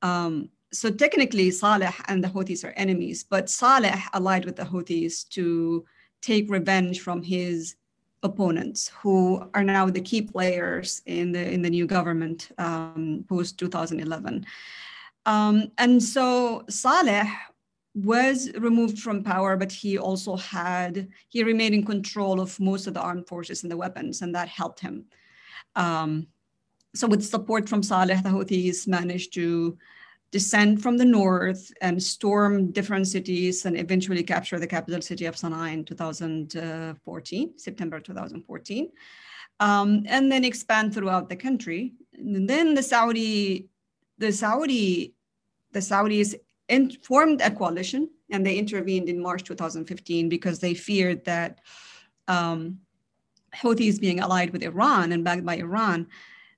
[0.04, 5.28] Um, so technically, Saleh and the Houthis are enemies, but Saleh allied with the Houthis
[5.30, 5.86] to
[6.22, 7.76] take revenge from his
[8.26, 13.58] opponents who are now the key players in the in the new government um, post
[13.58, 14.46] 2011.
[15.26, 17.28] Um, and so Saleh
[17.94, 22.94] was removed from power, but he also had he remained in control of most of
[22.94, 25.06] the armed forces and the weapons, and that helped him.
[25.76, 26.28] Um,
[26.94, 29.78] so with support from Saleh, the Houthis managed to
[30.36, 35.36] descend from the north and storm different cities and eventually capture the capital city of
[35.36, 38.92] Sana'a in 2014, September 2014,
[39.62, 41.94] um, and then expand throughout the country.
[42.18, 43.70] And then the Saudi,
[44.18, 45.14] the Saudi,
[45.72, 46.36] the Saudis
[47.02, 51.62] formed a coalition and they intervened in March 2015 because they feared that
[52.28, 52.80] um,
[53.54, 56.08] Houthis being allied with Iran and backed by Iran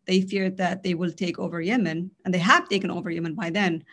[0.08, 3.50] they feared that they will take over Yemen, and they have taken over Yemen by
[3.50, 3.84] then,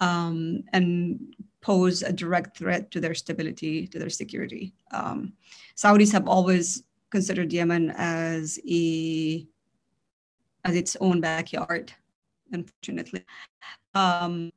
[0.00, 4.74] um, and pose a direct threat to their stability, to their security.
[4.92, 5.32] Um,
[5.76, 9.46] Saudis have always considered Yemen as a
[10.64, 11.92] as its own backyard,
[12.52, 13.22] unfortunately.
[13.94, 14.50] Um,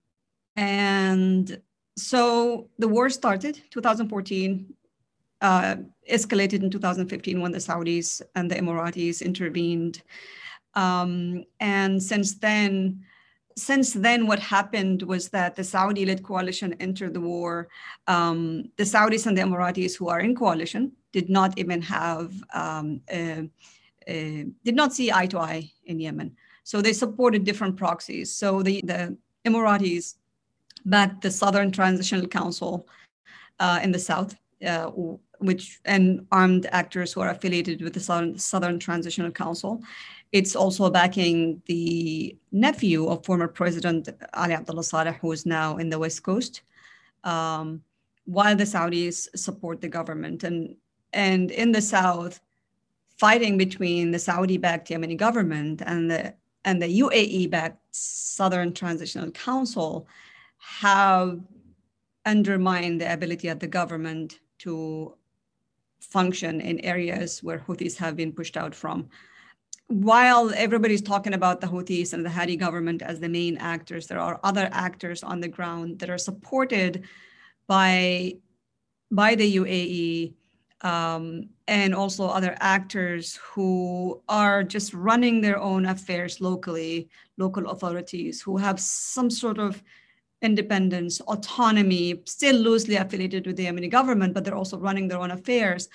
[0.56, 1.62] and
[1.98, 4.74] so the war started 2014
[5.42, 5.76] uh,
[6.10, 10.02] escalated in 2015 when the saudis and the emiratis intervened
[10.78, 13.04] um, and since then,
[13.56, 17.68] since then, what happened was that the Saudi-led coalition entered the war.
[18.06, 23.02] Um, the Saudis and the Emiratis, who are in coalition, did not even have um,
[23.10, 23.50] a,
[24.08, 26.36] a, did not see eye to eye in Yemen.
[26.64, 28.32] So they supported different proxies.
[28.32, 30.16] So the, the Emiratis
[30.86, 32.88] backed the Southern Transitional Council
[33.60, 34.92] uh, in the south, uh,
[35.40, 39.82] which and armed actors who are affiliated with the Southern, Southern Transitional Council.
[40.32, 45.90] It's also backing the nephew of former President Ali Abdullah Saleh, who is now in
[45.90, 46.62] the West Coast,
[47.24, 47.82] um,
[48.26, 50.44] while the Saudis support the government.
[50.44, 50.76] And,
[51.14, 52.42] and in the South,
[53.18, 56.34] fighting between the Saudi-backed Yemeni government and the,
[56.66, 60.08] and the UAE-backed Southern Transitional Council
[60.58, 61.40] have
[62.26, 65.16] undermined the ability of the government to
[66.02, 69.10] function in areas where Houthis have been pushed out from.
[69.88, 74.20] While everybody's talking about the Houthis and the Hadi government as the main actors, there
[74.20, 77.06] are other actors on the ground that are supported
[77.68, 78.34] by,
[79.12, 80.34] by the UAE
[80.82, 88.42] um, and also other actors who are just running their own affairs locally, local authorities
[88.42, 89.82] who have some sort of
[90.42, 95.32] independence, autonomy, still loosely affiliated with the Yemeni government, but they're also running their own
[95.32, 95.90] affairs.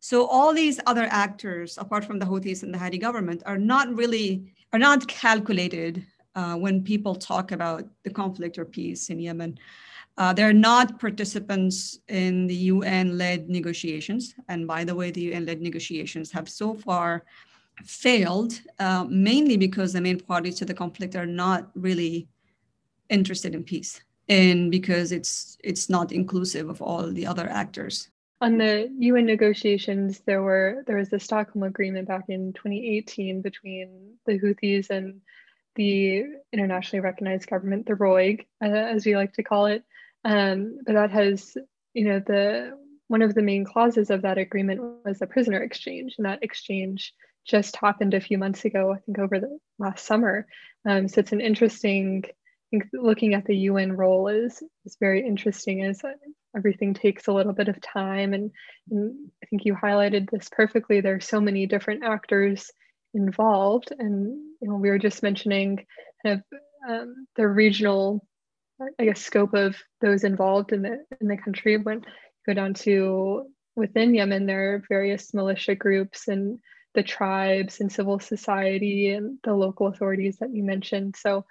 [0.00, 3.94] So all these other actors, apart from the Houthis and the Hadi government, are not
[3.94, 9.58] really are not calculated uh, when people talk about the conflict or peace in Yemen.
[10.16, 16.30] Uh, they're not participants in the UN-led negotiations, and by the way, the UN-led negotiations
[16.32, 17.24] have so far
[17.84, 22.28] failed, uh, mainly because the main parties to the conflict are not really
[23.08, 28.58] interested in peace and because it's it's not inclusive of all the other actors on
[28.58, 34.38] the UN negotiations there were there was the Stockholm agreement back in 2018 between the
[34.38, 35.20] Houthis and
[35.74, 39.84] the internationally recognized government the ROIG uh, as we like to call it.
[40.24, 41.56] Um, but that has
[41.94, 46.14] you know the one of the main clauses of that agreement was the prisoner exchange
[46.18, 47.14] and that exchange
[47.46, 50.46] just happened a few months ago I think over the last summer.
[50.86, 55.26] Um, so it's an interesting I think looking at the UN role is is very
[55.26, 56.02] interesting as
[56.56, 58.34] everything takes a little bit of time.
[58.34, 58.50] And,
[58.90, 61.00] and I think you highlighted this perfectly.
[61.00, 62.70] There are so many different actors
[63.14, 63.92] involved.
[63.98, 65.84] And you know we were just mentioning
[66.24, 68.24] kind of um, the regional
[68.98, 71.76] I guess scope of those involved in the in the country.
[71.76, 72.04] When you
[72.46, 76.58] go down to within Yemen there are various militia groups and
[76.94, 81.16] the tribes and civil society and the local authorities that you mentioned.
[81.16, 81.44] So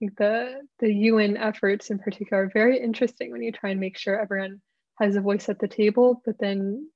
[0.00, 4.20] the the UN efforts in particular are very interesting when you try and make sure
[4.20, 4.60] everyone
[5.00, 6.88] has a voice at the table, but then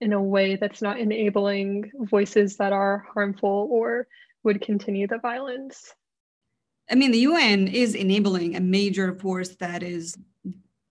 [0.00, 4.06] in a way that's not enabling voices that are harmful or
[4.42, 5.94] would continue the violence.
[6.90, 10.18] I mean, the UN is enabling a major force that is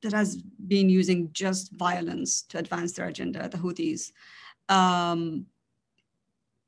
[0.01, 4.11] that has been using just violence to advance their agenda, the Houthis.
[4.67, 5.45] Um,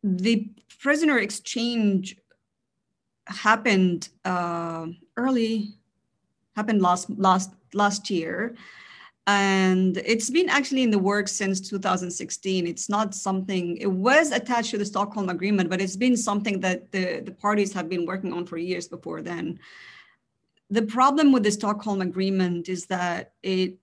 [0.04, 2.18] the prisoner exchange
[3.28, 5.76] happened uh, early,
[6.56, 8.56] happened last last last year,
[9.28, 12.68] and it's been actually in the works since 2016.
[12.68, 13.78] It's not something.
[13.78, 17.74] It was attached to the Stockholm Agreement, but it's been something that the the parties
[17.74, 19.60] have been working on for years before then.
[20.70, 23.78] The problem with the Stockholm Agreement is that it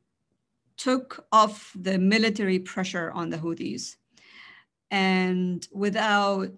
[0.81, 3.97] took off the military pressure on the Houthis.
[4.91, 6.49] And without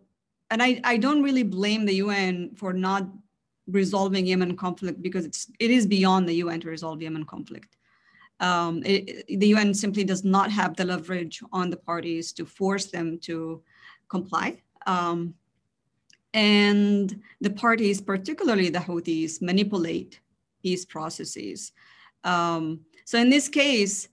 [0.52, 3.08] and I, I don't really blame the UN for not
[3.66, 7.76] resolving Yemen conflict because it's it is beyond the UN to resolve Yemen conflict.
[8.38, 12.86] Um, it, the UN simply does not have the leverage on the parties to force
[12.86, 13.62] them to
[14.08, 14.60] comply.
[14.86, 15.34] Um,
[16.34, 20.20] and the parties, particularly the Houthis, manipulate
[20.62, 21.72] these processes.
[22.24, 24.08] Um, so in this case,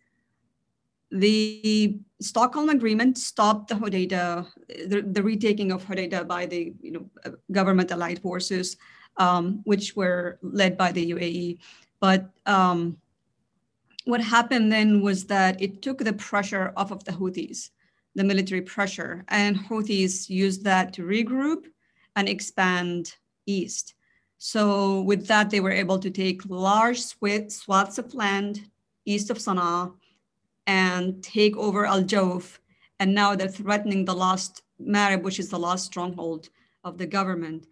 [1.11, 4.45] the Stockholm Agreement stopped the Hodeidah,
[4.87, 7.09] the, the, retaking of Hodeida by the you know,
[7.51, 8.75] government allied forces,
[9.17, 11.59] um, which were led by the UAE.
[12.01, 12.97] But um,
[14.05, 17.69] what happened then was that it took the pressure off of the Houthis,
[18.15, 21.65] the military pressure, and Houthis used that to regroup
[22.15, 23.93] and expand east.
[24.39, 28.69] So with that, they were able to take large swaths of land
[29.05, 29.93] east of Sana'a
[30.69, 32.59] and take over Al Jawf.
[32.99, 36.49] And now they're threatening the last Marib, which is the last stronghold
[36.83, 37.65] of the government.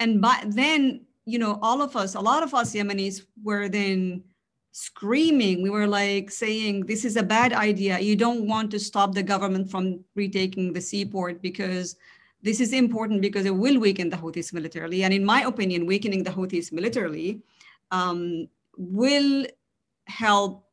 [0.00, 4.24] And by then, you know, all of us, a lot of us Yemenis were then
[4.72, 5.60] screaming.
[5.60, 8.00] We were like saying, this is a bad idea.
[8.00, 11.96] You don't want to stop the government from retaking the seaport because
[12.42, 15.04] this is important because it will weaken the Houthis militarily.
[15.04, 17.42] And in my opinion, weakening the Houthis militarily
[17.90, 19.44] um, will
[20.06, 20.64] help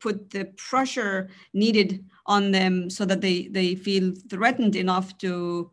[0.00, 5.70] put the pressure needed on them so that they they feel threatened enough to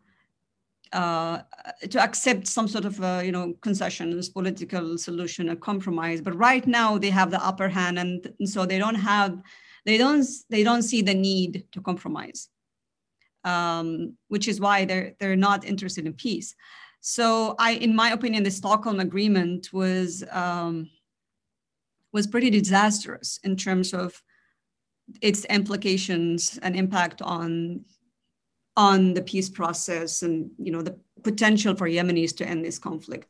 [0.94, 1.42] uh,
[1.90, 6.22] to accept some sort of uh, you know concessions, political solution, a compromise.
[6.22, 9.42] But right now they have the upper hand, and, and so they don't have
[9.86, 12.50] they don't they don't see the need to compromise,
[13.44, 16.56] um, which is why they're they're not interested in peace.
[17.02, 20.24] So I, in my opinion, the Stockholm Agreement was.
[20.32, 20.90] Um,
[22.16, 24.24] was pretty disastrous in terms of
[25.22, 27.84] its implications and impact on
[28.78, 33.28] on the peace process and you know the potential for Yemenis to end this conflict.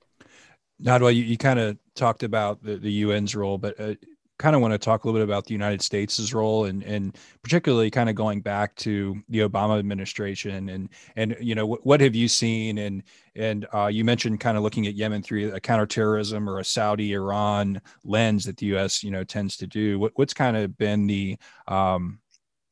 [0.81, 3.95] Nadwa, you, you kind of talked about the, the UN's role, but uh,
[4.37, 7.17] kind of want to talk a little bit about the United States' role and and
[7.41, 12.01] particularly kind of going back to the Obama administration and and you know what, what
[12.01, 13.03] have you seen and
[13.35, 17.13] and uh, you mentioned kind of looking at Yemen through a counterterrorism or a Saudi
[17.13, 19.03] Iran lens that the U.S.
[19.03, 19.99] you know tends to do.
[19.99, 22.19] What, what's kind of been the um,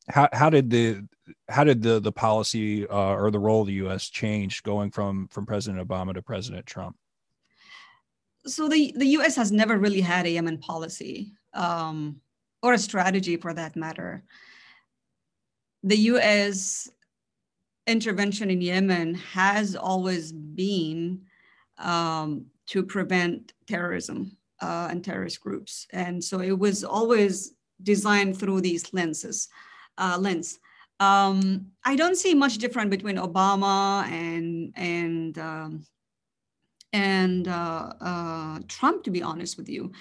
[0.09, 1.07] how how did the
[1.47, 4.09] how did the the policy uh, or the role of the U.S.
[4.09, 6.97] change going from from President Obama to President Trump?
[8.45, 9.37] So the the U.S.
[9.37, 12.21] has never really had a Yemen policy um,
[12.61, 14.23] or a strategy for that matter.
[15.83, 16.89] The U.S.
[17.87, 21.21] intervention in Yemen has always been
[21.77, 28.61] um, to prevent terrorism uh, and terrorist groups, and so it was always designed through
[28.61, 29.49] these lenses.
[29.97, 30.59] Uh, lens.
[30.99, 35.85] Um, I don't see much different between Obama and and um,
[36.93, 39.91] and uh, uh, Trump, to be honest with you.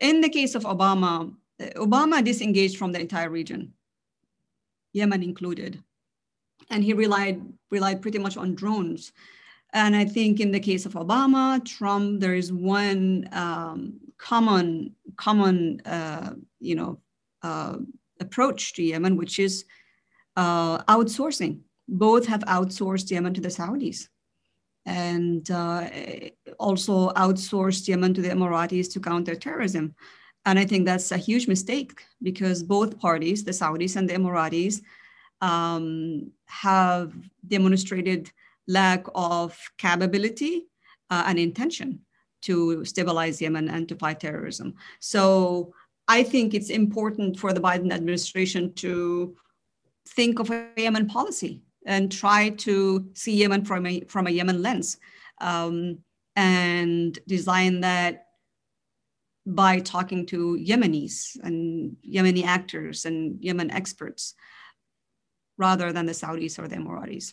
[0.00, 1.34] In the case of Obama,
[1.76, 3.72] Obama disengaged from the entire region,
[4.92, 5.82] Yemen included,
[6.70, 7.40] and he relied
[7.70, 9.12] relied pretty much on drones.
[9.72, 15.80] And I think in the case of Obama, Trump, there is one um, common common
[15.80, 17.00] uh, you know
[17.42, 17.76] uh,
[18.20, 19.64] approach to Yemen, which is
[20.36, 21.60] uh, outsourcing.
[21.88, 24.08] Both have outsourced Yemen to the Saudis
[24.88, 25.86] and uh,
[26.58, 29.94] also outsourced Yemen to the Emiratis to counter terrorism.
[30.46, 34.80] And I think that's a huge mistake because both parties, the Saudis and the Emiratis,
[35.42, 37.12] um, have
[37.46, 38.32] demonstrated
[38.66, 40.66] lack of capability
[41.10, 42.00] uh, and intention
[42.42, 44.74] to stabilize Yemen and to fight terrorism.
[45.00, 45.74] So
[46.08, 49.36] I think it's important for the Biden administration to
[50.08, 54.60] think of a Yemen policy and try to see Yemen from a, from a Yemen
[54.60, 54.98] lens
[55.40, 55.98] um,
[56.36, 58.26] and design that
[59.46, 64.34] by talking to Yemenis and Yemeni actors and Yemen experts
[65.56, 67.32] rather than the Saudis or the Emiratis.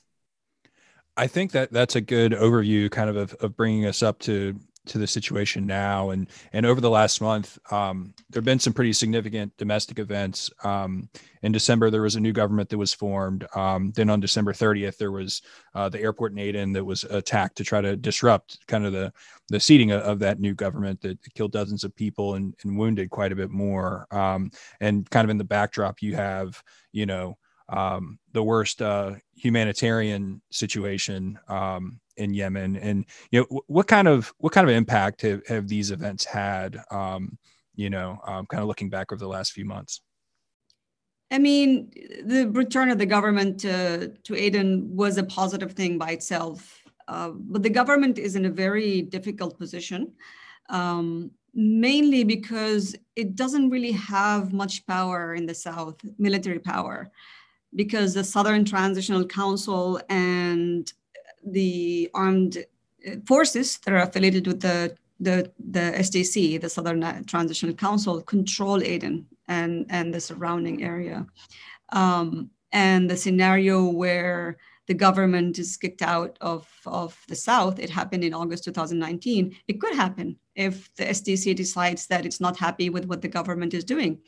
[1.17, 4.57] I think that that's a good overview kind of of, of bringing us up to
[4.87, 6.11] to the situation now.
[6.11, 10.49] And and over the last month, um, there have been some pretty significant domestic events.
[10.63, 11.09] Um,
[11.43, 13.45] in December, there was a new government that was formed.
[13.55, 15.41] Um, then on December 30th, there was
[15.75, 19.13] uh, the airport in Aden that was attacked to try to disrupt kind of the
[19.49, 23.09] the seating of, of that new government that killed dozens of people and, and wounded
[23.09, 24.07] quite a bit more.
[24.11, 26.61] Um, and kind of in the backdrop, you have
[26.91, 27.37] you know
[27.69, 34.33] um, the worst uh, humanitarian situation um, in Yemen, and you know what kind of
[34.37, 36.81] what kind of impact have, have these events had?
[36.91, 37.37] Um,
[37.75, 40.01] you know, um, kind of looking back over the last few months.
[41.31, 41.91] I mean,
[42.23, 47.31] the return of the government to, to Aden was a positive thing by itself, uh,
[47.33, 50.13] but the government is in a very difficult position,
[50.69, 57.11] um, mainly because it doesn't really have much power in the south, military power
[57.73, 60.91] because the Southern Transitional Council and
[61.45, 62.57] the armed
[63.07, 68.83] uh, forces that are affiliated with the the, the STC, the Southern Transitional Council, control
[68.83, 71.25] Aden and, and the surrounding area.
[71.93, 77.89] Um, and the scenario where the government is kicked out of, of the South, it
[77.89, 79.55] happened in August 2019.
[79.67, 83.73] It could happen if the STC decides that it's not happy with what the government
[83.73, 84.19] is doing.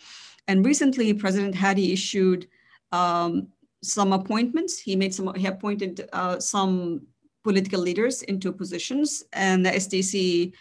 [0.48, 2.48] And recently, President Hadi issued
[2.92, 3.50] um,
[3.84, 4.80] some appointments.
[4.80, 5.34] He made some.
[5.36, 7.02] He appointed uh, some
[7.44, 10.54] political leaders into positions, and the STC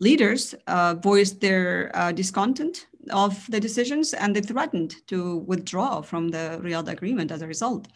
[0.00, 6.28] leaders uh, voiced their uh, discontent of the decisions and they threatened to withdraw from
[6.28, 7.88] the Riyadh agreement as a result.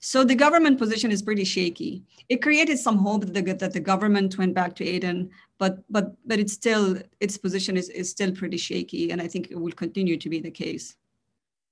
[0.00, 2.02] So the government position is pretty shaky.
[2.28, 6.16] It created some hope that the, that the government went back to Aden, but but
[6.26, 9.72] but it's still its position is, is still pretty shaky, and I think it will
[9.72, 10.96] continue to be the case.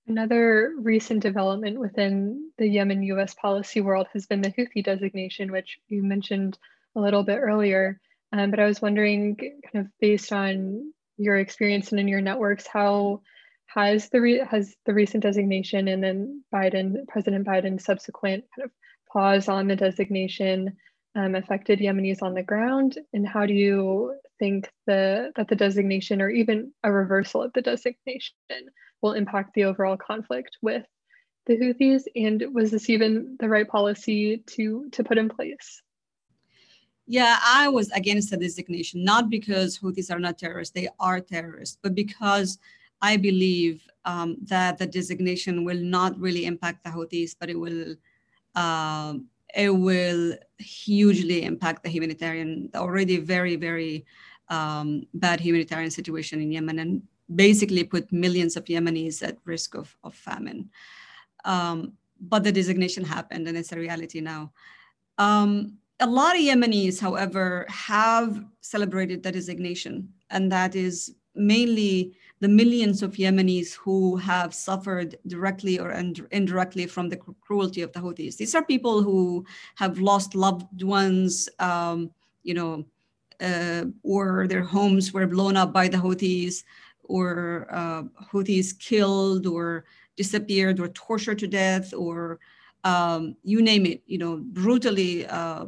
[0.06, 5.78] Another recent development within the Yemen US policy world has been the Houthi designation, which
[5.88, 6.58] you mentioned
[6.94, 8.00] a little bit earlier.
[8.32, 12.66] Um, but I was wondering, kind of based on your experience and in your networks,
[12.66, 13.22] how
[13.66, 18.70] has the re- has the recent designation and then Biden, President Biden's subsequent kind of
[19.10, 20.76] pause on the designation
[21.16, 26.20] um, affected Yemenis on the ground, and how do you think the that the designation
[26.20, 28.34] or even a reversal of the designation
[29.04, 30.84] will impact the overall conflict with
[31.44, 32.04] the Houthis?
[32.16, 35.82] And was this even the right policy to, to put in place?
[37.06, 41.76] Yeah, I was against the designation, not because Houthis are not terrorists, they are terrorists,
[41.82, 42.58] but because
[43.02, 47.94] I believe um, that the designation will not really impact the Houthis, but it will
[48.54, 49.14] uh,
[49.54, 54.06] it will hugely impact the humanitarian, the already very very
[54.48, 57.02] um, bad humanitarian situation in Yemen, and
[57.32, 60.70] basically put millions of Yemenis at risk of, of famine.
[61.44, 64.52] Um, but the designation happened, and it's a reality now.
[65.18, 72.48] Um, a lot of Yemenis, however, have celebrated the designation, and that is mainly the
[72.48, 75.90] millions of Yemenis who have suffered directly or
[76.30, 78.36] indirectly from the cruelty of the Houthis.
[78.36, 79.44] These are people who
[79.76, 82.10] have lost loved ones, um,
[82.42, 82.84] you know,
[83.40, 86.64] uh, or their homes were blown up by the Houthis,
[87.04, 88.02] or uh,
[88.32, 89.84] Houthis killed or
[90.16, 92.38] disappeared or tortured to death, or
[92.84, 95.66] um, you name it, you know, brutally uh,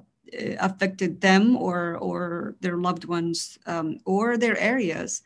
[0.58, 5.22] affected them or or their loved ones um, or their areas.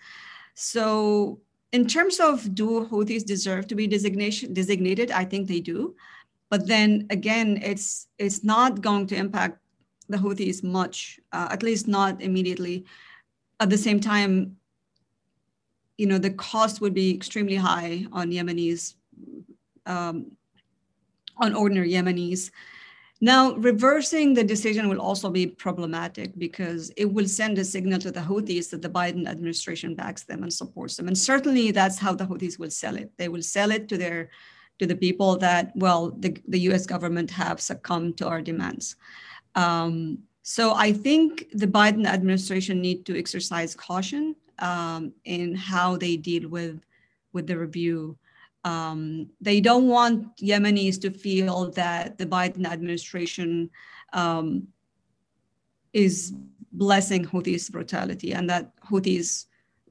[0.54, 1.40] So
[1.72, 5.94] in terms of do Houthis deserve to be designation designated, I think they do.
[6.50, 9.58] But then again, it's it's not going to impact
[10.08, 12.84] the Houthis much, uh, at least not immediately.
[13.60, 14.56] At the same time,
[16.00, 18.94] you know, the cost would be extremely high on Yemenis,
[19.84, 20.32] um,
[21.36, 22.50] on ordinary Yemenis.
[23.20, 28.10] Now, reversing the decision will also be problematic because it will send a signal to
[28.10, 31.06] the Houthis that the Biden administration backs them and supports them.
[31.06, 33.12] And certainly that's how the Houthis will sell it.
[33.18, 34.30] They will sell it to their
[34.78, 38.96] to the people that, well, the, the US government have succumbed to our demands.
[39.54, 46.16] Um, so I think the Biden administration need to exercise caution um, in how they
[46.16, 46.80] deal with
[47.32, 48.16] with the review
[48.64, 53.70] um, they don't want Yemenis to feel that the Biden administration
[54.12, 54.68] um,
[55.92, 56.34] is
[56.72, 59.46] blessing Houthis brutality and that Houthis,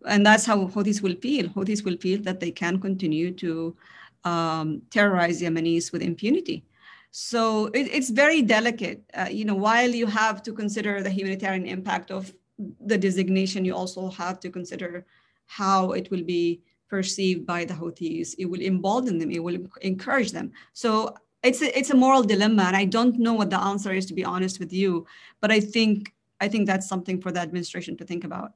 [0.07, 1.49] and that's how Houthis will feel.
[1.49, 3.75] Houthis will feel that they can continue to
[4.23, 6.63] um, terrorize Yemenis with impunity.
[7.11, 9.03] So it, it's very delicate.
[9.15, 12.31] Uh, you know, while you have to consider the humanitarian impact of
[12.85, 15.05] the designation, you also have to consider
[15.47, 18.35] how it will be perceived by the Houthis.
[18.37, 19.31] It will embolden them.
[19.31, 20.51] It will encourage them.
[20.73, 24.05] So it's a, it's a moral dilemma, and I don't know what the answer is
[24.07, 25.05] to be honest with you.
[25.41, 28.53] But I think I think that's something for the administration to think about.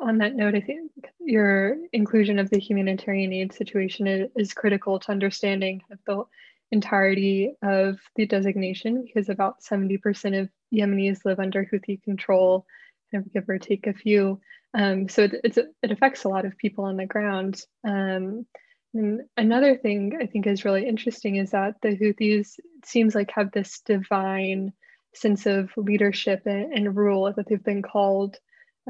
[0.00, 0.90] On that note, I think
[1.20, 6.24] your inclusion of the humanitarian aid situation is, is critical to understanding the
[6.72, 12.64] entirety of the designation because about 70% of Yemenis live under Houthi control,
[13.10, 14.40] kind of give or take a few.
[14.74, 17.60] Um, so it, it affects a lot of people on the ground.
[17.86, 18.46] Um,
[18.94, 23.52] and another thing I think is really interesting is that the Houthis seems like have
[23.52, 24.72] this divine
[25.14, 28.36] sense of leadership and, and rule that they've been called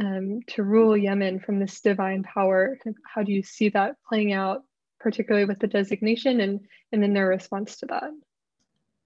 [0.00, 2.78] um, to rule Yemen from this divine power.
[3.04, 4.62] How do you see that playing out,
[5.00, 6.60] particularly with the designation and,
[6.92, 8.10] and then their response to that?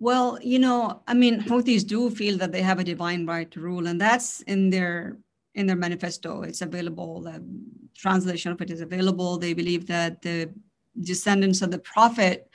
[0.03, 3.61] Well, you know, I mean, Houthis do feel that they have a divine right to
[3.61, 5.17] rule, and that's in their
[5.55, 6.43] in their manifesto.
[6.43, 7.21] It's available.
[7.21, 7.41] The
[7.97, 9.39] translation of it is available.
[9.39, 10.51] They believe that the
[11.01, 12.51] descendants of the prophet,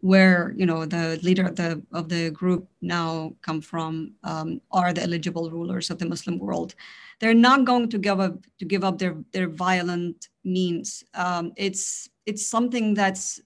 [0.00, 4.94] where you know the leader of the of the group now come from, um, are
[4.94, 6.74] the eligible rulers of the Muslim world.
[7.18, 11.04] They're not going to give up to give up their their violent means.
[11.12, 13.38] Um, it's it's something that's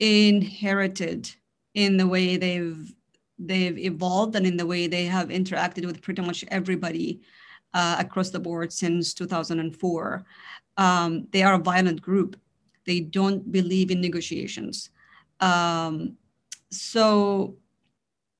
[0.00, 1.34] inherited
[1.74, 2.92] in the way they've
[3.38, 7.20] they've evolved and in the way they have interacted with pretty much everybody
[7.74, 10.24] uh, across the board since 2004.
[10.76, 12.36] Um, they are a violent group.
[12.86, 14.90] They don't believe in negotiations.
[15.40, 16.16] Um,
[16.70, 17.56] so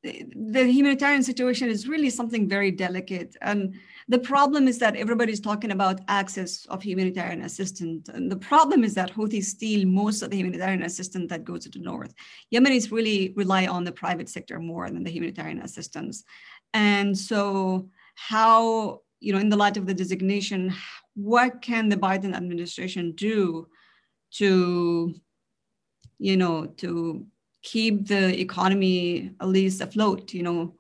[0.05, 3.37] the humanitarian situation is really something very delicate.
[3.41, 3.75] And
[4.07, 8.09] the problem is that everybody's talking about access of humanitarian assistance.
[8.11, 11.71] And the problem is that Houthis steal most of the humanitarian assistance that goes to
[11.71, 12.13] the north.
[12.53, 16.25] Yemenis really rely on the private sector more than the humanitarian assistance.
[16.75, 20.73] And so how you know, in the light of the designation,
[21.15, 23.67] what can the Biden administration do
[24.33, 25.15] to,
[26.19, 27.27] you know, to
[27.65, 30.33] keep the economy at least afloat?
[30.33, 30.75] You know,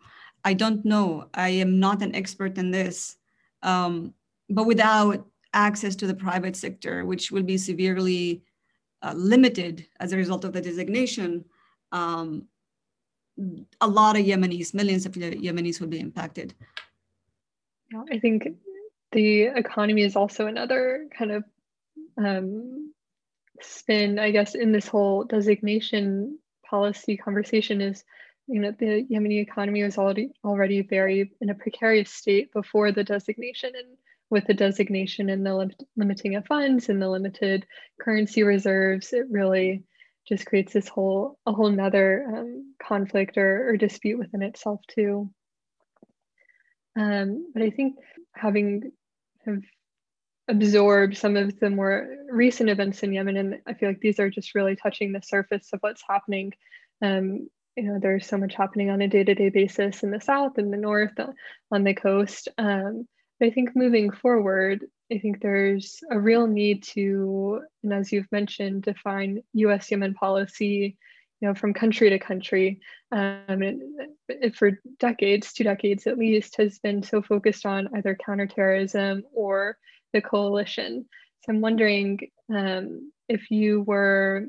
[0.44, 1.28] I don't know.
[1.34, 3.16] I am not an expert in this,
[3.62, 4.14] um,
[4.48, 8.42] but without access to the private sector, which will be severely
[9.02, 11.44] uh, limited as a result of the designation,
[11.92, 12.46] um,
[13.80, 16.54] a lot of Yemenis, millions of Yemenis will be impacted.
[17.92, 18.48] yeah, I think
[19.12, 21.44] the economy is also another kind of
[22.16, 22.92] um,
[23.60, 26.38] spin, I guess, in this whole designation
[26.74, 28.02] policy conversation is,
[28.48, 33.04] you know, the Yemeni economy was already already very in a precarious state before the
[33.04, 33.96] designation, and
[34.28, 37.64] with the designation and the lim- limiting of funds and the limited
[38.00, 39.84] currency reserves, it really
[40.28, 45.30] just creates this whole a whole nother um, conflict or, or dispute within itself too.
[46.96, 47.94] Um, but I think
[48.34, 48.90] having
[49.46, 49.62] have
[50.48, 54.30] absorb some of the more recent events in Yemen, and I feel like these are
[54.30, 56.52] just really touching the surface of what's happening.
[57.02, 60.72] Um, you know, there's so much happening on a day-to-day basis in the south and
[60.72, 61.18] the north,
[61.72, 62.48] on the coast.
[62.56, 63.08] Um,
[63.40, 68.30] but I think moving forward, I think there's a real need to, and as you've
[68.30, 69.90] mentioned, define U.S.
[69.90, 70.96] Yemen policy
[71.40, 72.80] you know, from country to country.
[73.12, 73.76] Um, it,
[74.28, 79.76] it, for decades, two decades at least, has been so focused on either counterterrorism or
[80.14, 81.04] the coalition.
[81.42, 84.46] So I'm wondering um, if you were,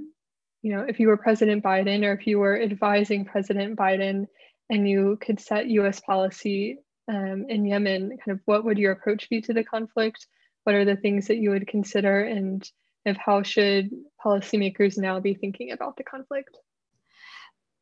[0.61, 4.27] you know, if you were President Biden or if you were advising President Biden
[4.69, 6.77] and you could set US policy
[7.09, 10.25] um, in Yemen, kind of what would your approach be to the conflict?
[10.63, 12.67] What are the things that you would consider and
[13.05, 13.91] if how should
[14.23, 16.57] policymakers now be thinking about the conflict?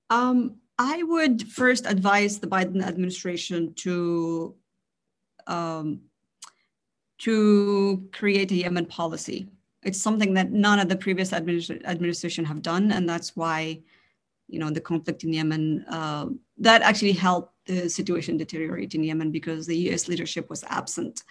[0.09, 4.55] Um, I would first advise the Biden administration to
[5.47, 6.01] um,
[7.23, 9.47] to create a Yemen policy.
[9.83, 13.81] It's something that none of the previous administ- administration have done, and that's why,
[14.49, 19.31] you know, the conflict in Yemen uh, that actually helped the situation deteriorate in Yemen
[19.31, 20.09] because the U.S.
[20.09, 21.23] leadership was absent,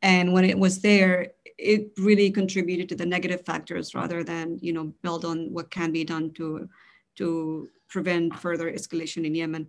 [0.00, 4.72] and when it was there, it really contributed to the negative factors rather than you
[4.72, 6.68] know build on what can be done to
[7.16, 9.68] to prevent further escalation in Yemen.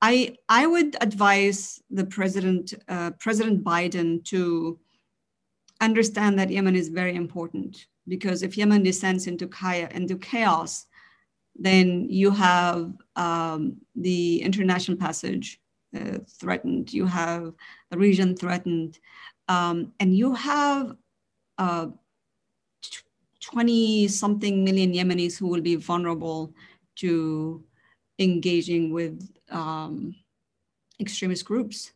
[0.00, 4.80] I, I would advise the president, uh, President Biden to
[5.82, 9.48] understand that Yemen is very important because if Yemen descends into,
[10.18, 10.86] chaos,
[11.56, 15.60] then you have um, the international passage
[15.94, 17.52] uh, threatened, you have
[17.90, 18.98] the region threatened,
[19.48, 20.96] um, and you have
[21.58, 21.88] uh,
[23.40, 26.54] 20 something million Yemenis who will be vulnerable
[26.96, 27.62] to
[28.18, 30.14] engaging with um,
[31.00, 31.92] extremist groups.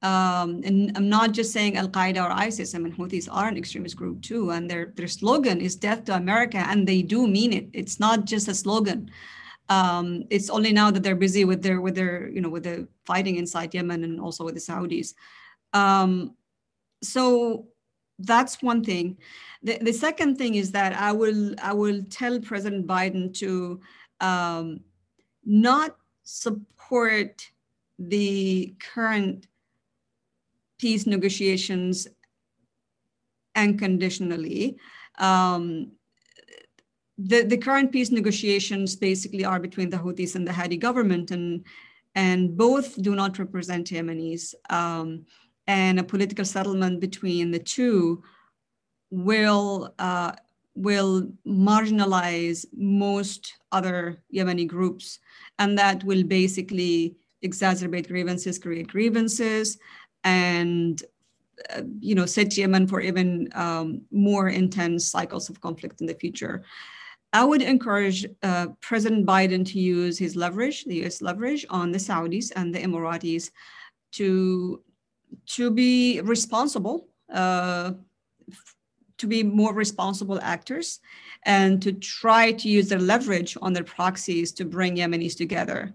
[0.00, 2.74] Um, and I'm not just saying Al Qaeda or ISIS.
[2.74, 6.14] I mean, Houthis are an extremist group too, and their their slogan is "Death to
[6.14, 7.68] America," and they do mean it.
[7.72, 9.10] It's not just a slogan.
[9.68, 12.86] Um, it's only now that they're busy with their with their you know with the
[13.04, 15.14] fighting inside Yemen and also with the Saudis.
[15.72, 16.36] Um,
[17.02, 17.66] so
[18.20, 19.18] that's one thing.
[19.62, 23.80] The, the second thing is that I will I will tell President Biden to
[24.20, 24.80] um,
[25.44, 27.50] not support
[27.98, 29.48] the current
[30.78, 32.06] peace negotiations
[33.54, 34.76] unconditionally.
[35.18, 35.92] Um,
[37.18, 41.64] the, the current peace negotiations basically are between the Houthis and the Hadi government, and,
[42.14, 44.54] and both do not represent Yemenis.
[44.70, 45.26] Um,
[45.66, 48.22] and a political settlement between the two
[49.10, 50.32] will uh,
[50.74, 55.18] will marginalize most other Yemeni groups,
[55.58, 59.78] and that will basically exacerbate grievances, create grievances,
[60.24, 61.02] and
[61.74, 66.14] uh, you know set Yemen for even um, more intense cycles of conflict in the
[66.14, 66.64] future.
[67.32, 71.20] I would encourage uh, President Biden to use his leverage, the U.S.
[71.20, 73.50] leverage, on the Saudis and the Emiratis
[74.12, 74.82] to
[75.46, 77.92] to be responsible uh,
[79.18, 81.00] to be more responsible actors
[81.44, 85.92] and to try to use their leverage on their proxies to bring Yemenis together.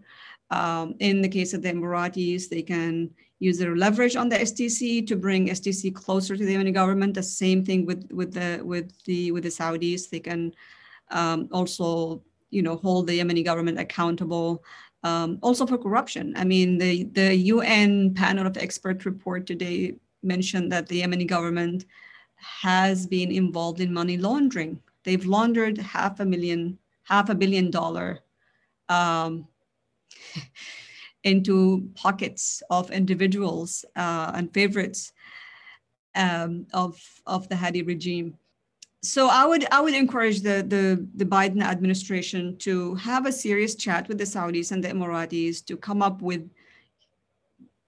[0.51, 3.09] Um, in the case of the Emiratis, they can
[3.43, 7.13] use their leverage on the STC to bring STC closer to the Yemeni government.
[7.13, 10.09] The same thing with with the with the with the Saudis.
[10.09, 10.53] They can
[11.11, 14.63] um, also you know hold the Yemeni government accountable.
[15.03, 16.33] Um, also for corruption.
[16.37, 21.85] I mean, the the UN panel of expert report today mentioned that the Yemeni government
[22.35, 24.79] has been involved in money laundering.
[25.03, 28.19] They've laundered half a million, half a billion dollar
[28.89, 29.47] um,
[31.23, 35.13] into pockets of individuals uh, and favorites
[36.15, 38.37] um, of of the Hadi regime.
[39.01, 43.75] So I would I would encourage the, the the Biden administration to have a serious
[43.75, 46.49] chat with the Saudis and the Emiratis to come up with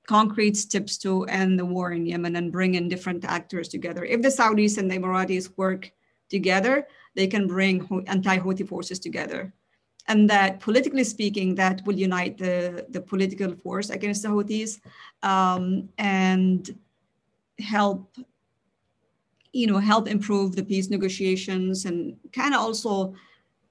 [0.08, 4.06] concrete steps to end the war in Yemen and bring in different actors together.
[4.06, 5.92] If the Saudis and the Emiratis work
[6.30, 9.54] together, they can bring anti-Houthi forces together.
[10.08, 14.80] And that politically speaking, that will unite the, the political force against the Houthis
[15.24, 16.78] um, and
[17.60, 18.16] help,
[19.52, 23.16] you know, help improve the peace negotiations and kind of also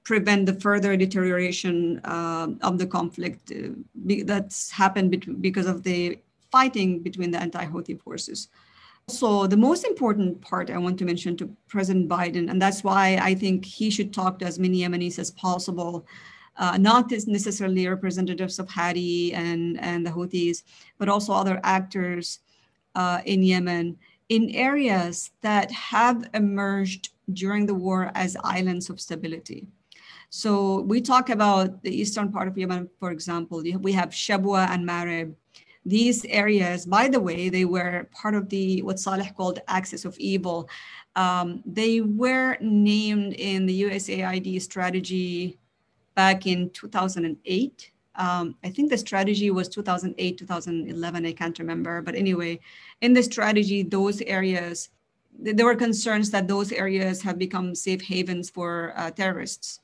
[0.03, 3.69] prevent the further deterioration uh, of the conflict uh,
[4.05, 6.19] be, that's happened because of the
[6.51, 8.49] fighting between the anti-Houthi forces.
[9.07, 13.19] So the most important part I want to mention to President Biden, and that's why
[13.21, 16.07] I think he should talk to as many Yemenis as possible,
[16.57, 20.63] uh, not necessarily representatives of Hadi and, and the Houthis,
[20.97, 22.39] but also other actors
[22.95, 23.95] uh, in Yemen,
[24.29, 29.67] in areas that have emerged during the war as islands of stability.
[30.31, 33.61] So we talk about the eastern part of Yemen, for example.
[33.81, 35.35] We have Shabwa and Marib.
[35.85, 40.17] These areas, by the way, they were part of the what Saleh called axis of
[40.17, 40.67] evil.
[41.15, 45.59] Um, they were named in the USAID strategy
[46.15, 47.91] back in 2008.
[48.15, 52.01] Um, I think the strategy was 2008, 2011, I can't remember.
[52.01, 52.59] But anyway,
[53.01, 54.89] in the strategy, those areas,
[55.37, 59.81] there were concerns that those areas have become safe havens for uh, terrorists.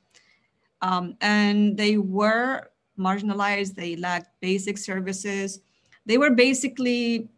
[0.81, 5.59] Um, and they were marginalized, they lacked basic services.
[6.05, 7.29] They were basically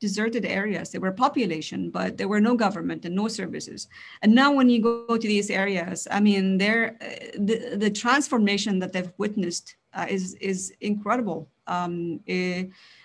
[0.00, 0.90] deserted areas.
[0.90, 3.88] There were population, but there were no government and no services.
[4.22, 6.96] And now, when you go to these areas, I mean, there
[7.38, 11.48] the, the transformation that they've witnessed uh, is is incredible.
[11.66, 12.62] Um, it, eh,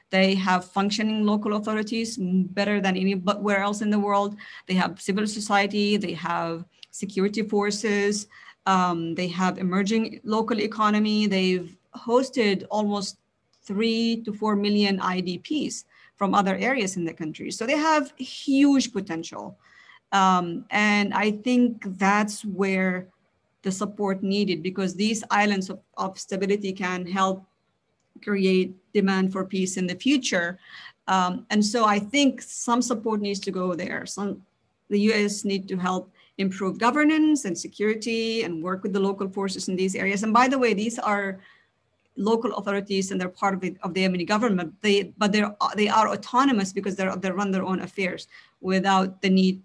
[0.10, 2.18] they have functioning local authorities
[2.60, 4.38] better than anywhere else in the world.
[4.68, 5.98] They have civil society.
[5.98, 8.28] They have security forces.
[8.66, 11.28] Um, they have emerging local economy.
[11.28, 13.18] They've hosted almost
[13.68, 15.84] three to four million IDPs
[16.16, 17.52] from other areas in the country.
[17.52, 19.60] So they have huge potential.
[20.12, 23.08] Um, and I think that's where
[23.62, 27.46] the support needed because these islands of, of stability can help
[28.24, 30.58] create demand for peace in the future.
[31.08, 34.06] Um, and so I think some support needs to go there.
[34.06, 34.42] Some
[34.90, 35.44] the U.S.
[35.44, 39.96] need to help improve governance and security and work with the local forces in these
[39.96, 40.24] areas.
[40.24, 41.40] And by the way, these are
[42.18, 44.74] local authorities and they're part of, the, of the Yemeni government.
[44.82, 48.28] They, but they're, they are autonomous because they're, they run their own affairs
[48.62, 49.62] without the need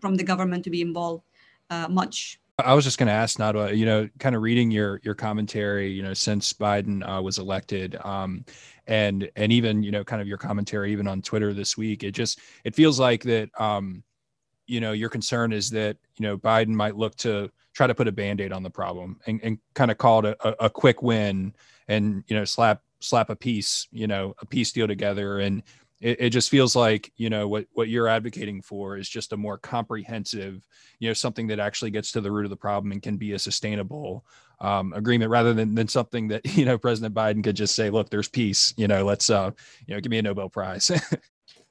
[0.00, 1.24] from the government to be involved
[1.70, 2.40] uh, much.
[2.58, 5.92] I was just going to ask Nadwa, you know, kind of reading your your commentary,
[5.92, 8.46] you know, since Biden uh, was elected, um,
[8.86, 12.12] and and even you know, kind of your commentary even on Twitter this week, it
[12.12, 14.02] just it feels like that, um,
[14.66, 18.08] you know, your concern is that you know Biden might look to try to put
[18.08, 21.52] a band-aid on the problem and, and kind of call it a, a quick win
[21.88, 25.38] and you know slap slap a piece you know a peace deal together.
[25.38, 25.62] And
[26.00, 29.36] it, it, just feels like you know what what you're advocating for is just a
[29.36, 30.66] more comprehensive
[30.98, 33.32] you know something that actually gets to the root of the problem and can be
[33.32, 34.24] a sustainable
[34.60, 38.10] um, agreement rather than than something that you know president biden could just say look
[38.10, 39.50] there's peace you know let's uh
[39.86, 40.90] you know give me a nobel prize.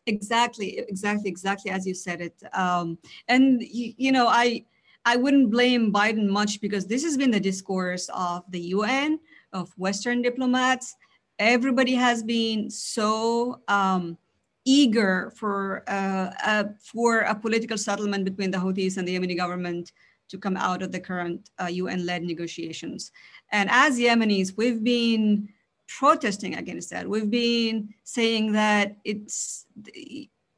[0.08, 2.36] Exactly exactly exactly as you said it.
[2.54, 4.64] Um and you, you know i
[5.04, 9.20] i wouldn't blame biden much because this has been the discourse of the un
[9.56, 10.96] of Western diplomats.
[11.40, 14.18] Everybody has been so um,
[14.66, 19.92] eager for uh, uh, for a political settlement between the Houthis and the Yemeni government
[20.30, 23.12] to come out of the current uh, UN-led negotiations.
[23.52, 25.50] And as Yemenis, we've been
[25.88, 27.08] protesting against that.
[27.08, 29.66] We've been saying that it's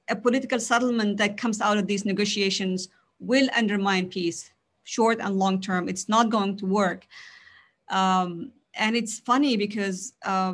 [0.09, 2.87] a political settlement that comes out of these negotiations
[3.19, 4.51] will undermine peace,
[4.83, 5.89] short and long term.
[5.89, 7.05] It's not going to work.
[7.89, 10.53] Um, and it's funny because uh,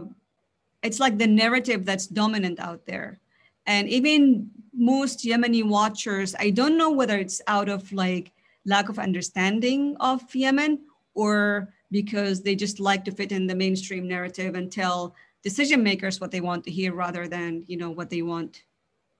[0.81, 3.19] it's like the narrative that's dominant out there.
[3.65, 8.31] And even most yemeni watchers i don't know whether it's out of like
[8.65, 10.79] lack of understanding of yemen
[11.13, 16.19] or because they just like to fit in the mainstream narrative and tell decision makers
[16.19, 18.63] what they want to hear rather than you know what they want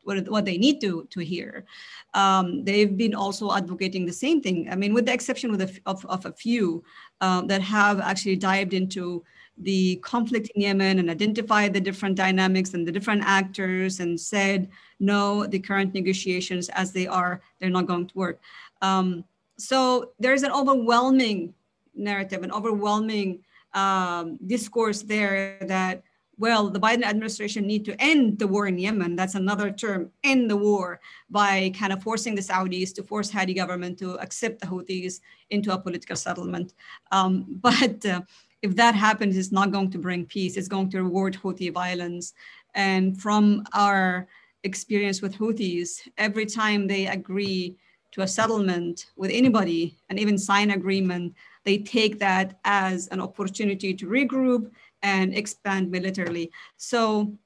[0.04, 1.66] what, what they need to to hear.
[2.14, 4.68] Um, they've been also advocating the same thing.
[4.72, 5.50] I mean, with the exception
[5.86, 6.84] of, of a few
[7.22, 9.24] uh, that have actually dived into
[9.58, 14.70] the conflict in Yemen and identified the different dynamics and the different actors and said,
[15.00, 18.42] no, the current negotiations as they are, they're not going to work.
[18.82, 19.24] Um,
[19.58, 21.54] so there's an overwhelming
[21.96, 23.44] narrative, an overwhelming
[23.74, 26.04] um, discourse there that
[26.38, 29.16] well, the Biden administration need to end the war in Yemen.
[29.16, 33.54] That's another term, end the war, by kind of forcing the Saudis to force Hadi
[33.54, 35.20] government to accept the Houthis
[35.52, 36.74] into a political settlement.
[37.12, 38.22] Um, but uh,
[38.62, 40.58] if that happens, it's not going to bring peace.
[40.58, 42.34] It's going to reward Houthi violence.
[42.74, 44.28] And from our
[44.64, 47.78] experience with Houthis, every time they agree
[48.14, 53.94] to a settlement with anybody and even sign agreement, they take that as an opportunity
[53.94, 54.72] to regroup
[55.04, 56.52] and expand militarily.
[56.78, 57.38] So,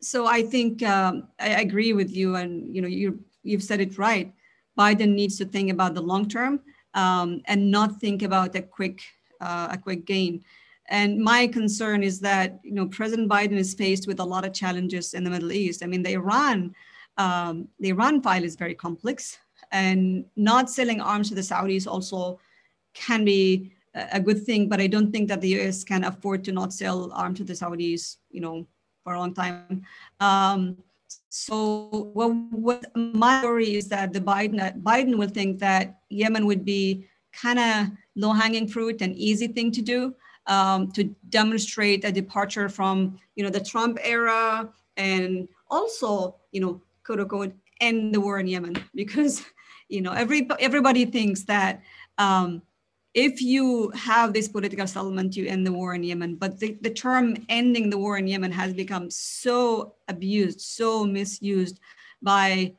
[0.00, 3.98] so I think um, I agree with you, and you know you you've said it
[3.98, 4.32] right.
[4.78, 6.60] Biden needs to think about the long term
[6.94, 9.02] um, and not think about a quick
[9.40, 10.44] uh, a quick gain.
[10.90, 14.52] And my concern is that you know President Biden is faced with a lot of
[14.52, 15.82] challenges in the Middle East.
[15.82, 16.74] I mean, the Iran
[17.18, 19.38] um, the Iran file is very complex,
[19.72, 22.38] and not selling arms to the Saudis also
[22.94, 26.52] can be a good thing, but I don't think that the US can afford to
[26.52, 28.66] not sell arms to the Saudis, you know,
[29.04, 29.82] for a long time.
[30.20, 30.76] Um,
[31.30, 36.64] So well, what my worry is that the Biden Biden will think that Yemen would
[36.64, 40.14] be kind of low hanging fruit and easy thing to do
[40.46, 46.80] um, to demonstrate a departure from you know the Trump era and also you know
[47.04, 49.44] quote unquote end the war in Yemen because
[49.88, 51.82] you know every everybody thinks that
[52.18, 52.62] um,
[53.18, 56.36] if you have this political settlement, you end the war in Yemen.
[56.36, 61.80] But the, the term ending the war in Yemen has become so abused, so misused
[62.22, 62.74] by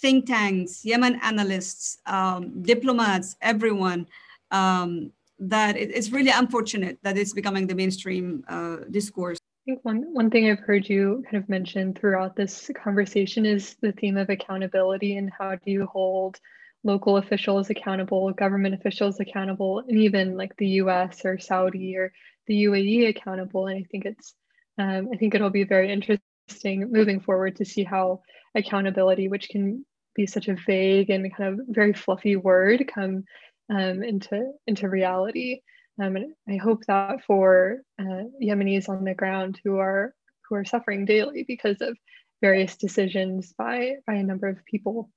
[0.00, 4.08] think tanks, Yemen analysts, um, diplomats, everyone,
[4.50, 9.38] um, that it, it's really unfortunate that it's becoming the mainstream uh, discourse.
[9.38, 13.76] I think one, one thing I've heard you kind of mention throughout this conversation is
[13.80, 16.40] the theme of accountability and how do you hold
[16.86, 22.12] local officials accountable, government officials accountable, and even like the US or Saudi or
[22.46, 23.66] the UAE accountable.
[23.66, 24.34] And I think it's,
[24.78, 28.22] um, I think it'll be very interesting moving forward to see how
[28.54, 29.84] accountability, which can
[30.14, 33.24] be such a vague and kind of very fluffy word, come
[33.68, 35.60] um, into into reality.
[36.00, 40.14] Um, and I hope that for uh, Yemenis on the ground who are
[40.48, 41.98] who are suffering daily because of
[42.40, 45.10] various decisions by by a number of people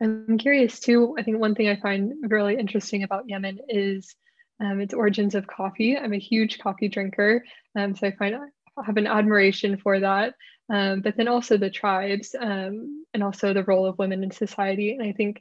[0.00, 1.14] I'm curious too.
[1.18, 4.14] I think one thing I find really interesting about Yemen is
[4.60, 5.96] um, its origins of coffee.
[5.96, 7.44] I'm a huge coffee drinker,
[7.74, 10.34] um, so I find I have an admiration for that.
[10.68, 14.92] Um, but then also the tribes um, and also the role of women in society.
[14.92, 15.40] And I think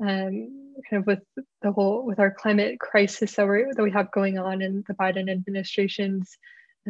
[0.00, 1.20] um, kind of with
[1.60, 4.94] the whole with our climate crisis that, we that we have going on in the
[4.94, 6.36] Biden administration's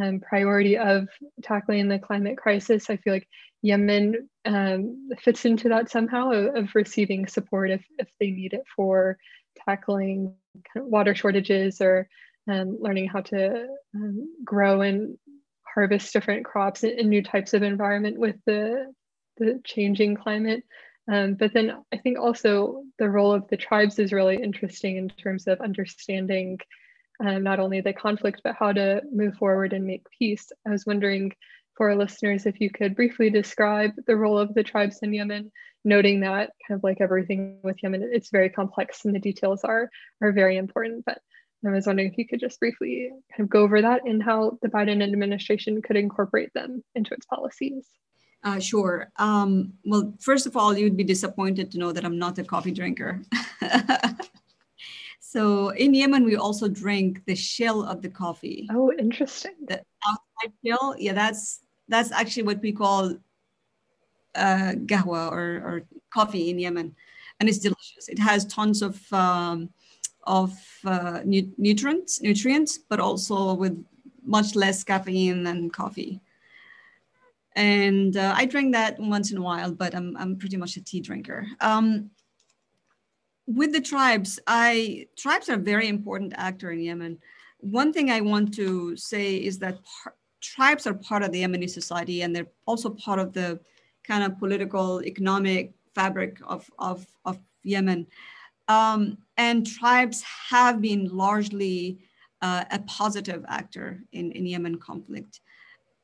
[0.00, 1.08] um, priority of
[1.42, 3.28] tackling the climate crisis, I feel like
[3.62, 8.64] Yemen um, fits into that somehow of, of, receiving support if, if they need it
[8.74, 9.18] for
[9.68, 10.34] tackling
[10.72, 12.08] kind of water shortages or
[12.50, 15.16] um, learning how to um, grow and
[15.62, 18.92] harvest different crops in, new types of environment with the,
[19.36, 20.64] the changing climate.
[21.10, 25.08] Um, but then I think also the role of the tribes is really interesting in
[25.08, 26.58] terms of understanding
[27.20, 30.50] um, not only the conflict, but how to move forward and make peace.
[30.66, 31.32] I was wondering
[31.76, 35.50] for our listeners if you could briefly describe the role of the tribes in Yemen,
[35.84, 39.88] noting that kind of like everything with Yemen, it's very complex and the details are,
[40.20, 41.04] are very important.
[41.04, 41.18] But
[41.66, 44.58] I was wondering if you could just briefly kind of go over that and how
[44.62, 47.86] the Biden administration could incorporate them into its policies.
[48.44, 49.08] Uh, sure.
[49.16, 52.72] Um, well, first of all, you'd be disappointed to know that I'm not a coffee
[52.72, 53.22] drinker.
[55.32, 58.68] so in Yemen, we also drink the shell of the coffee.
[58.70, 59.54] Oh, interesting.
[59.66, 63.16] The outside shell, yeah, that's that's actually what we call
[64.34, 66.94] uh, gahwa or, or coffee in Yemen,
[67.40, 68.08] and it's delicious.
[68.08, 69.70] It has tons of um,
[70.24, 70.52] of
[70.84, 73.82] uh, nu- nutrients, nutrients, but also with
[74.26, 76.20] much less caffeine than coffee.
[77.56, 80.84] And uh, I drink that once in a while, but I'm I'm pretty much a
[80.84, 81.46] tea drinker.
[81.62, 82.10] Um,
[83.46, 87.18] with the tribes, I tribes are a very important actor in Yemen.
[87.58, 91.70] One thing I want to say is that par- tribes are part of the Yemeni
[91.70, 93.60] society and they're also part of the
[94.04, 98.06] kind of political, economic fabric of, of, of Yemen.
[98.68, 101.98] Um, and tribes have been largely
[102.40, 105.40] uh, a positive actor in, in Yemen conflict.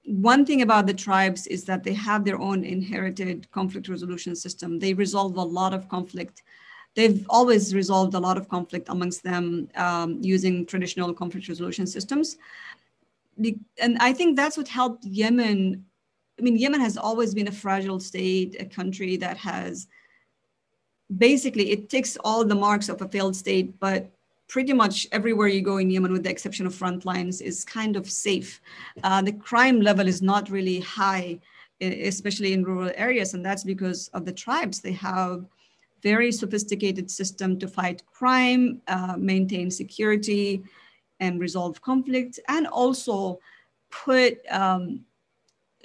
[0.04, 4.78] One thing about the tribes is that they have their own inherited conflict resolution system.
[4.78, 6.42] They resolve a lot of conflict.
[6.94, 12.36] They've always resolved a lot of conflict amongst them um, using traditional conflict resolution systems
[13.80, 15.84] and I think that's what helped Yemen.
[16.38, 19.88] I mean, Yemen has always been a fragile state, a country that has
[21.16, 24.10] basically it ticks all the marks of a failed state, but
[24.48, 27.96] pretty much everywhere you go in Yemen, with the exception of front lines, is kind
[27.96, 28.60] of safe.
[29.02, 31.38] Uh, the crime level is not really high,
[31.80, 34.80] especially in rural areas, and that's because of the tribes.
[34.80, 35.44] They have
[36.02, 40.62] very sophisticated system to fight crime, uh, maintain security,
[41.20, 43.40] and resolve conflicts and also
[43.90, 45.04] put um,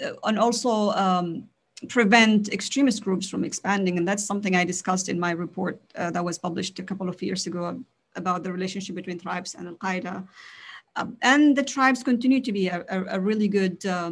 [0.04, 1.48] uh, and also um,
[1.90, 3.98] prevent extremist groups from expanding.
[3.98, 7.22] And that's something I discussed in my report uh, that was published a couple of
[7.22, 7.80] years ago
[8.16, 10.28] about the relationship between tribes and Al Qaeda.
[10.96, 14.12] Um, and the tribes continue to be a, a, a really good uh,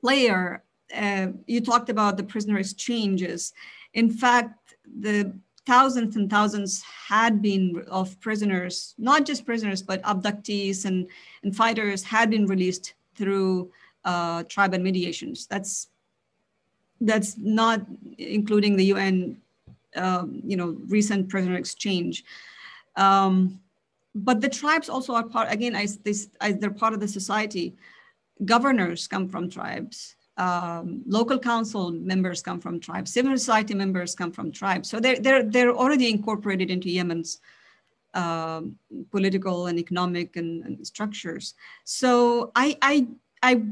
[0.00, 0.62] player.
[0.94, 3.52] Uh, you talked about the prisoner exchanges.
[3.94, 4.65] In fact,
[5.00, 5.32] the
[5.66, 11.06] thousands and thousands had been of prisoners, not just prisoners, but abductees and,
[11.42, 13.70] and fighters had been released through
[14.04, 15.46] uh, tribal mediations.
[15.46, 15.88] That's
[17.00, 17.82] that's not
[18.16, 19.36] including the UN,
[19.96, 22.24] um, you know, recent prisoner exchange.
[22.96, 23.60] Um,
[24.14, 25.74] but the tribes also are part again.
[25.74, 27.76] As, this, as they're part of the society.
[28.44, 30.15] Governors come from tribes.
[30.36, 34.88] Um, local council members come from tribes, civil society members come from tribes.
[34.88, 37.40] So they're, they're, they're already incorporated into Yemen's
[38.14, 38.76] um,
[39.10, 41.54] political and economic and, and, structures.
[41.84, 43.06] So I, I,
[43.42, 43.62] I,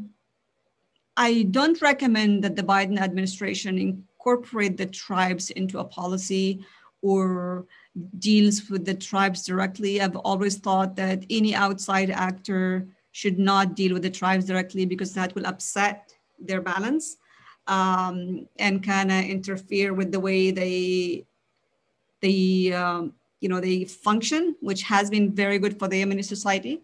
[1.17, 6.65] I don't recommend that the Biden administration incorporate the tribes into a policy
[7.03, 7.67] or
[8.19, 10.01] deals with the tribes directly.
[10.01, 15.13] I've always thought that any outside actor should not deal with the tribes directly because
[15.15, 16.14] that will upset
[16.47, 17.17] their balance
[17.67, 21.25] um, and kind of interfere with the way they
[22.21, 26.83] they um, you know they function, which has been very good for the Yemeni society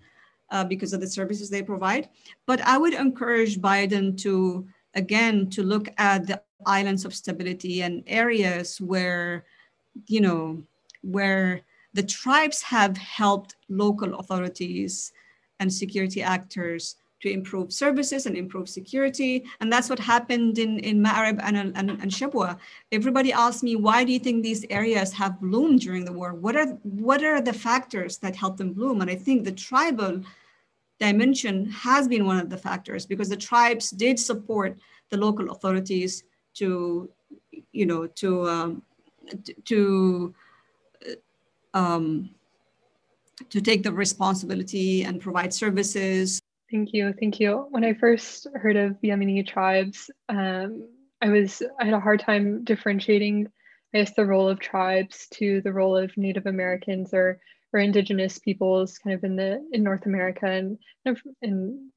[0.50, 2.08] uh, because of the services they provide.
[2.46, 8.02] But I would encourage Biden to again to look at the islands of stability and
[8.06, 9.44] areas where
[10.06, 10.62] you know
[11.02, 11.62] where
[11.94, 15.12] the tribes have helped local authorities
[15.58, 19.44] and security actors to improve services and improve security.
[19.60, 22.58] And that's what happened in, in Ma'arib and, and, and Shabwa.
[22.92, 26.34] Everybody asked me, why do you think these areas have bloomed during the war?
[26.34, 29.02] What are, what are the factors that help them bloom?
[29.02, 30.22] And I think the tribal
[30.98, 34.78] dimension has been one of the factors because the tribes did support
[35.10, 37.10] the local authorities to,
[37.72, 38.82] you know, to, um,
[39.66, 40.34] to,
[41.74, 42.30] um,
[43.48, 46.40] to take the responsibility and provide services
[46.70, 47.12] Thank you.
[47.18, 47.66] Thank you.
[47.70, 50.88] When I first heard of Yemeni tribes, um,
[51.20, 53.48] I was I had a hard time differentiating,
[53.94, 57.40] I guess, the role of tribes to the role of Native Americans or
[57.72, 60.78] or indigenous peoples, kind of in the in North America and
[61.42, 61.90] and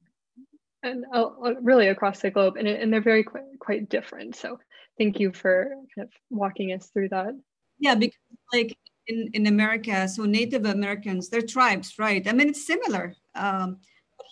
[0.82, 1.30] and uh,
[1.62, 4.34] really across the globe, and and they're very quite quite different.
[4.36, 4.58] So
[4.98, 7.34] thank you for kind of walking us through that.
[7.78, 8.18] Yeah, because
[8.52, 12.26] like in in America, so Native Americans, they're tribes, right?
[12.28, 13.14] I mean, it's similar.
[13.34, 13.78] Um,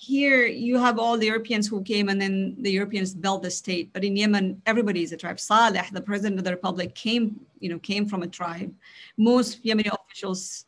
[0.02, 3.92] here you have all the Europeans who came and then the Europeans built the state.
[3.92, 5.38] But in Yemen, everybody is a tribe.
[5.38, 8.74] Saleh, the president of the republic, came, you know, came from a tribe.
[9.16, 10.66] Most Yemeni officials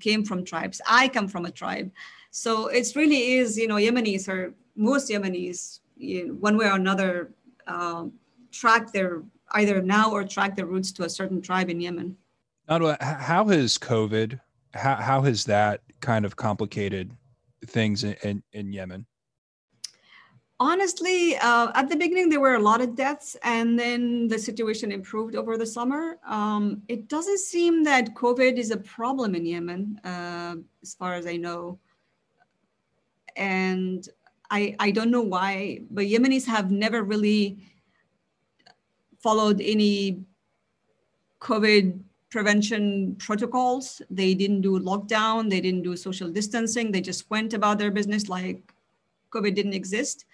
[0.00, 0.80] came from tribes.
[0.84, 1.92] I come from a tribe.
[2.32, 6.74] So it really is, you know, Yemenis or most Yemenis, you know, one way or
[6.74, 7.30] another,
[7.68, 8.14] um,
[8.50, 12.16] track their either now or track their roots to a certain tribe in Yemen.
[12.68, 14.40] How has COVID,
[14.74, 17.12] how, how has that kind of complicated
[17.66, 19.06] things in, in, in Yemen?
[20.58, 24.90] Honestly, uh, at the beginning, there were a lot of deaths, and then the situation
[24.90, 26.18] improved over the summer.
[26.26, 31.26] Um, it doesn't seem that COVID is a problem in Yemen, uh, as far as
[31.26, 31.78] I know.
[33.36, 34.08] And
[34.50, 37.58] I, I don't know why, but Yemenis have never really
[39.18, 40.24] followed any
[41.40, 42.00] COVID
[42.30, 44.02] prevention protocols.
[44.10, 46.92] They didn't do lockdown, they didn't do social distancing.
[46.92, 48.72] They just went about their business like
[49.30, 50.24] COVID didn't exist.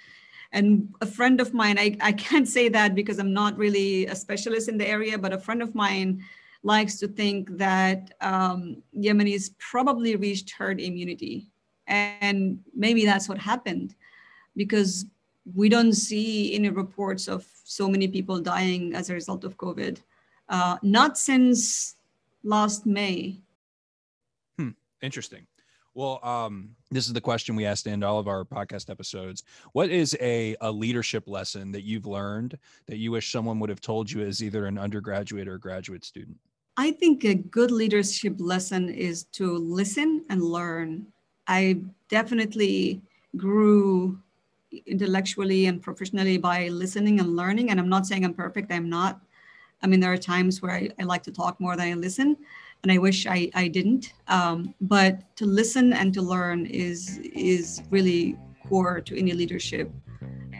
[0.52, 4.14] And a friend of mine, I, I can't say that because I'm not really a
[4.14, 6.22] specialist in the area, but a friend of mine
[6.62, 11.48] likes to think that um, Yemenis probably reached herd immunity.
[11.88, 13.94] And maybe that's what happened
[14.54, 15.06] because
[15.54, 19.98] we don't see any reports of so many people dying as a result of COVID.
[20.52, 21.96] Uh, not since
[22.44, 23.40] last May.
[24.58, 24.72] Hmm.
[25.00, 25.46] Interesting.
[25.94, 29.44] Well, um, this is the question we asked in all of our podcast episodes.
[29.72, 33.80] What is a, a leadership lesson that you've learned that you wish someone would have
[33.80, 36.36] told you as either an undergraduate or graduate student?
[36.76, 41.06] I think a good leadership lesson is to listen and learn.
[41.46, 43.00] I definitely
[43.38, 44.18] grew
[44.86, 47.70] intellectually and professionally by listening and learning.
[47.70, 49.20] And I'm not saying I'm perfect, I'm not.
[49.82, 52.36] I mean, there are times where I, I like to talk more than I listen,
[52.82, 54.12] and I wish I, I didn't.
[54.28, 58.36] Um, but to listen and to learn is is really
[58.68, 59.90] core to any leadership.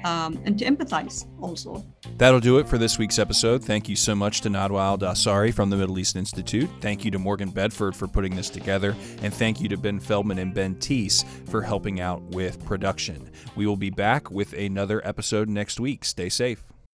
[0.05, 1.87] Um, and to empathize also.
[2.19, 3.65] That'll do it for this week's episode.
[3.65, 6.69] Thank you so much to Nadwa Al Dawsari from the Middle East Institute.
[6.81, 8.97] Thank you to Morgan Bedford for putting this together.
[9.23, 13.31] And thank you to Ben Feldman and Ben Teese for helping out with production.
[13.55, 16.05] We will be back with another episode next week.
[16.05, 16.65] Stay safe.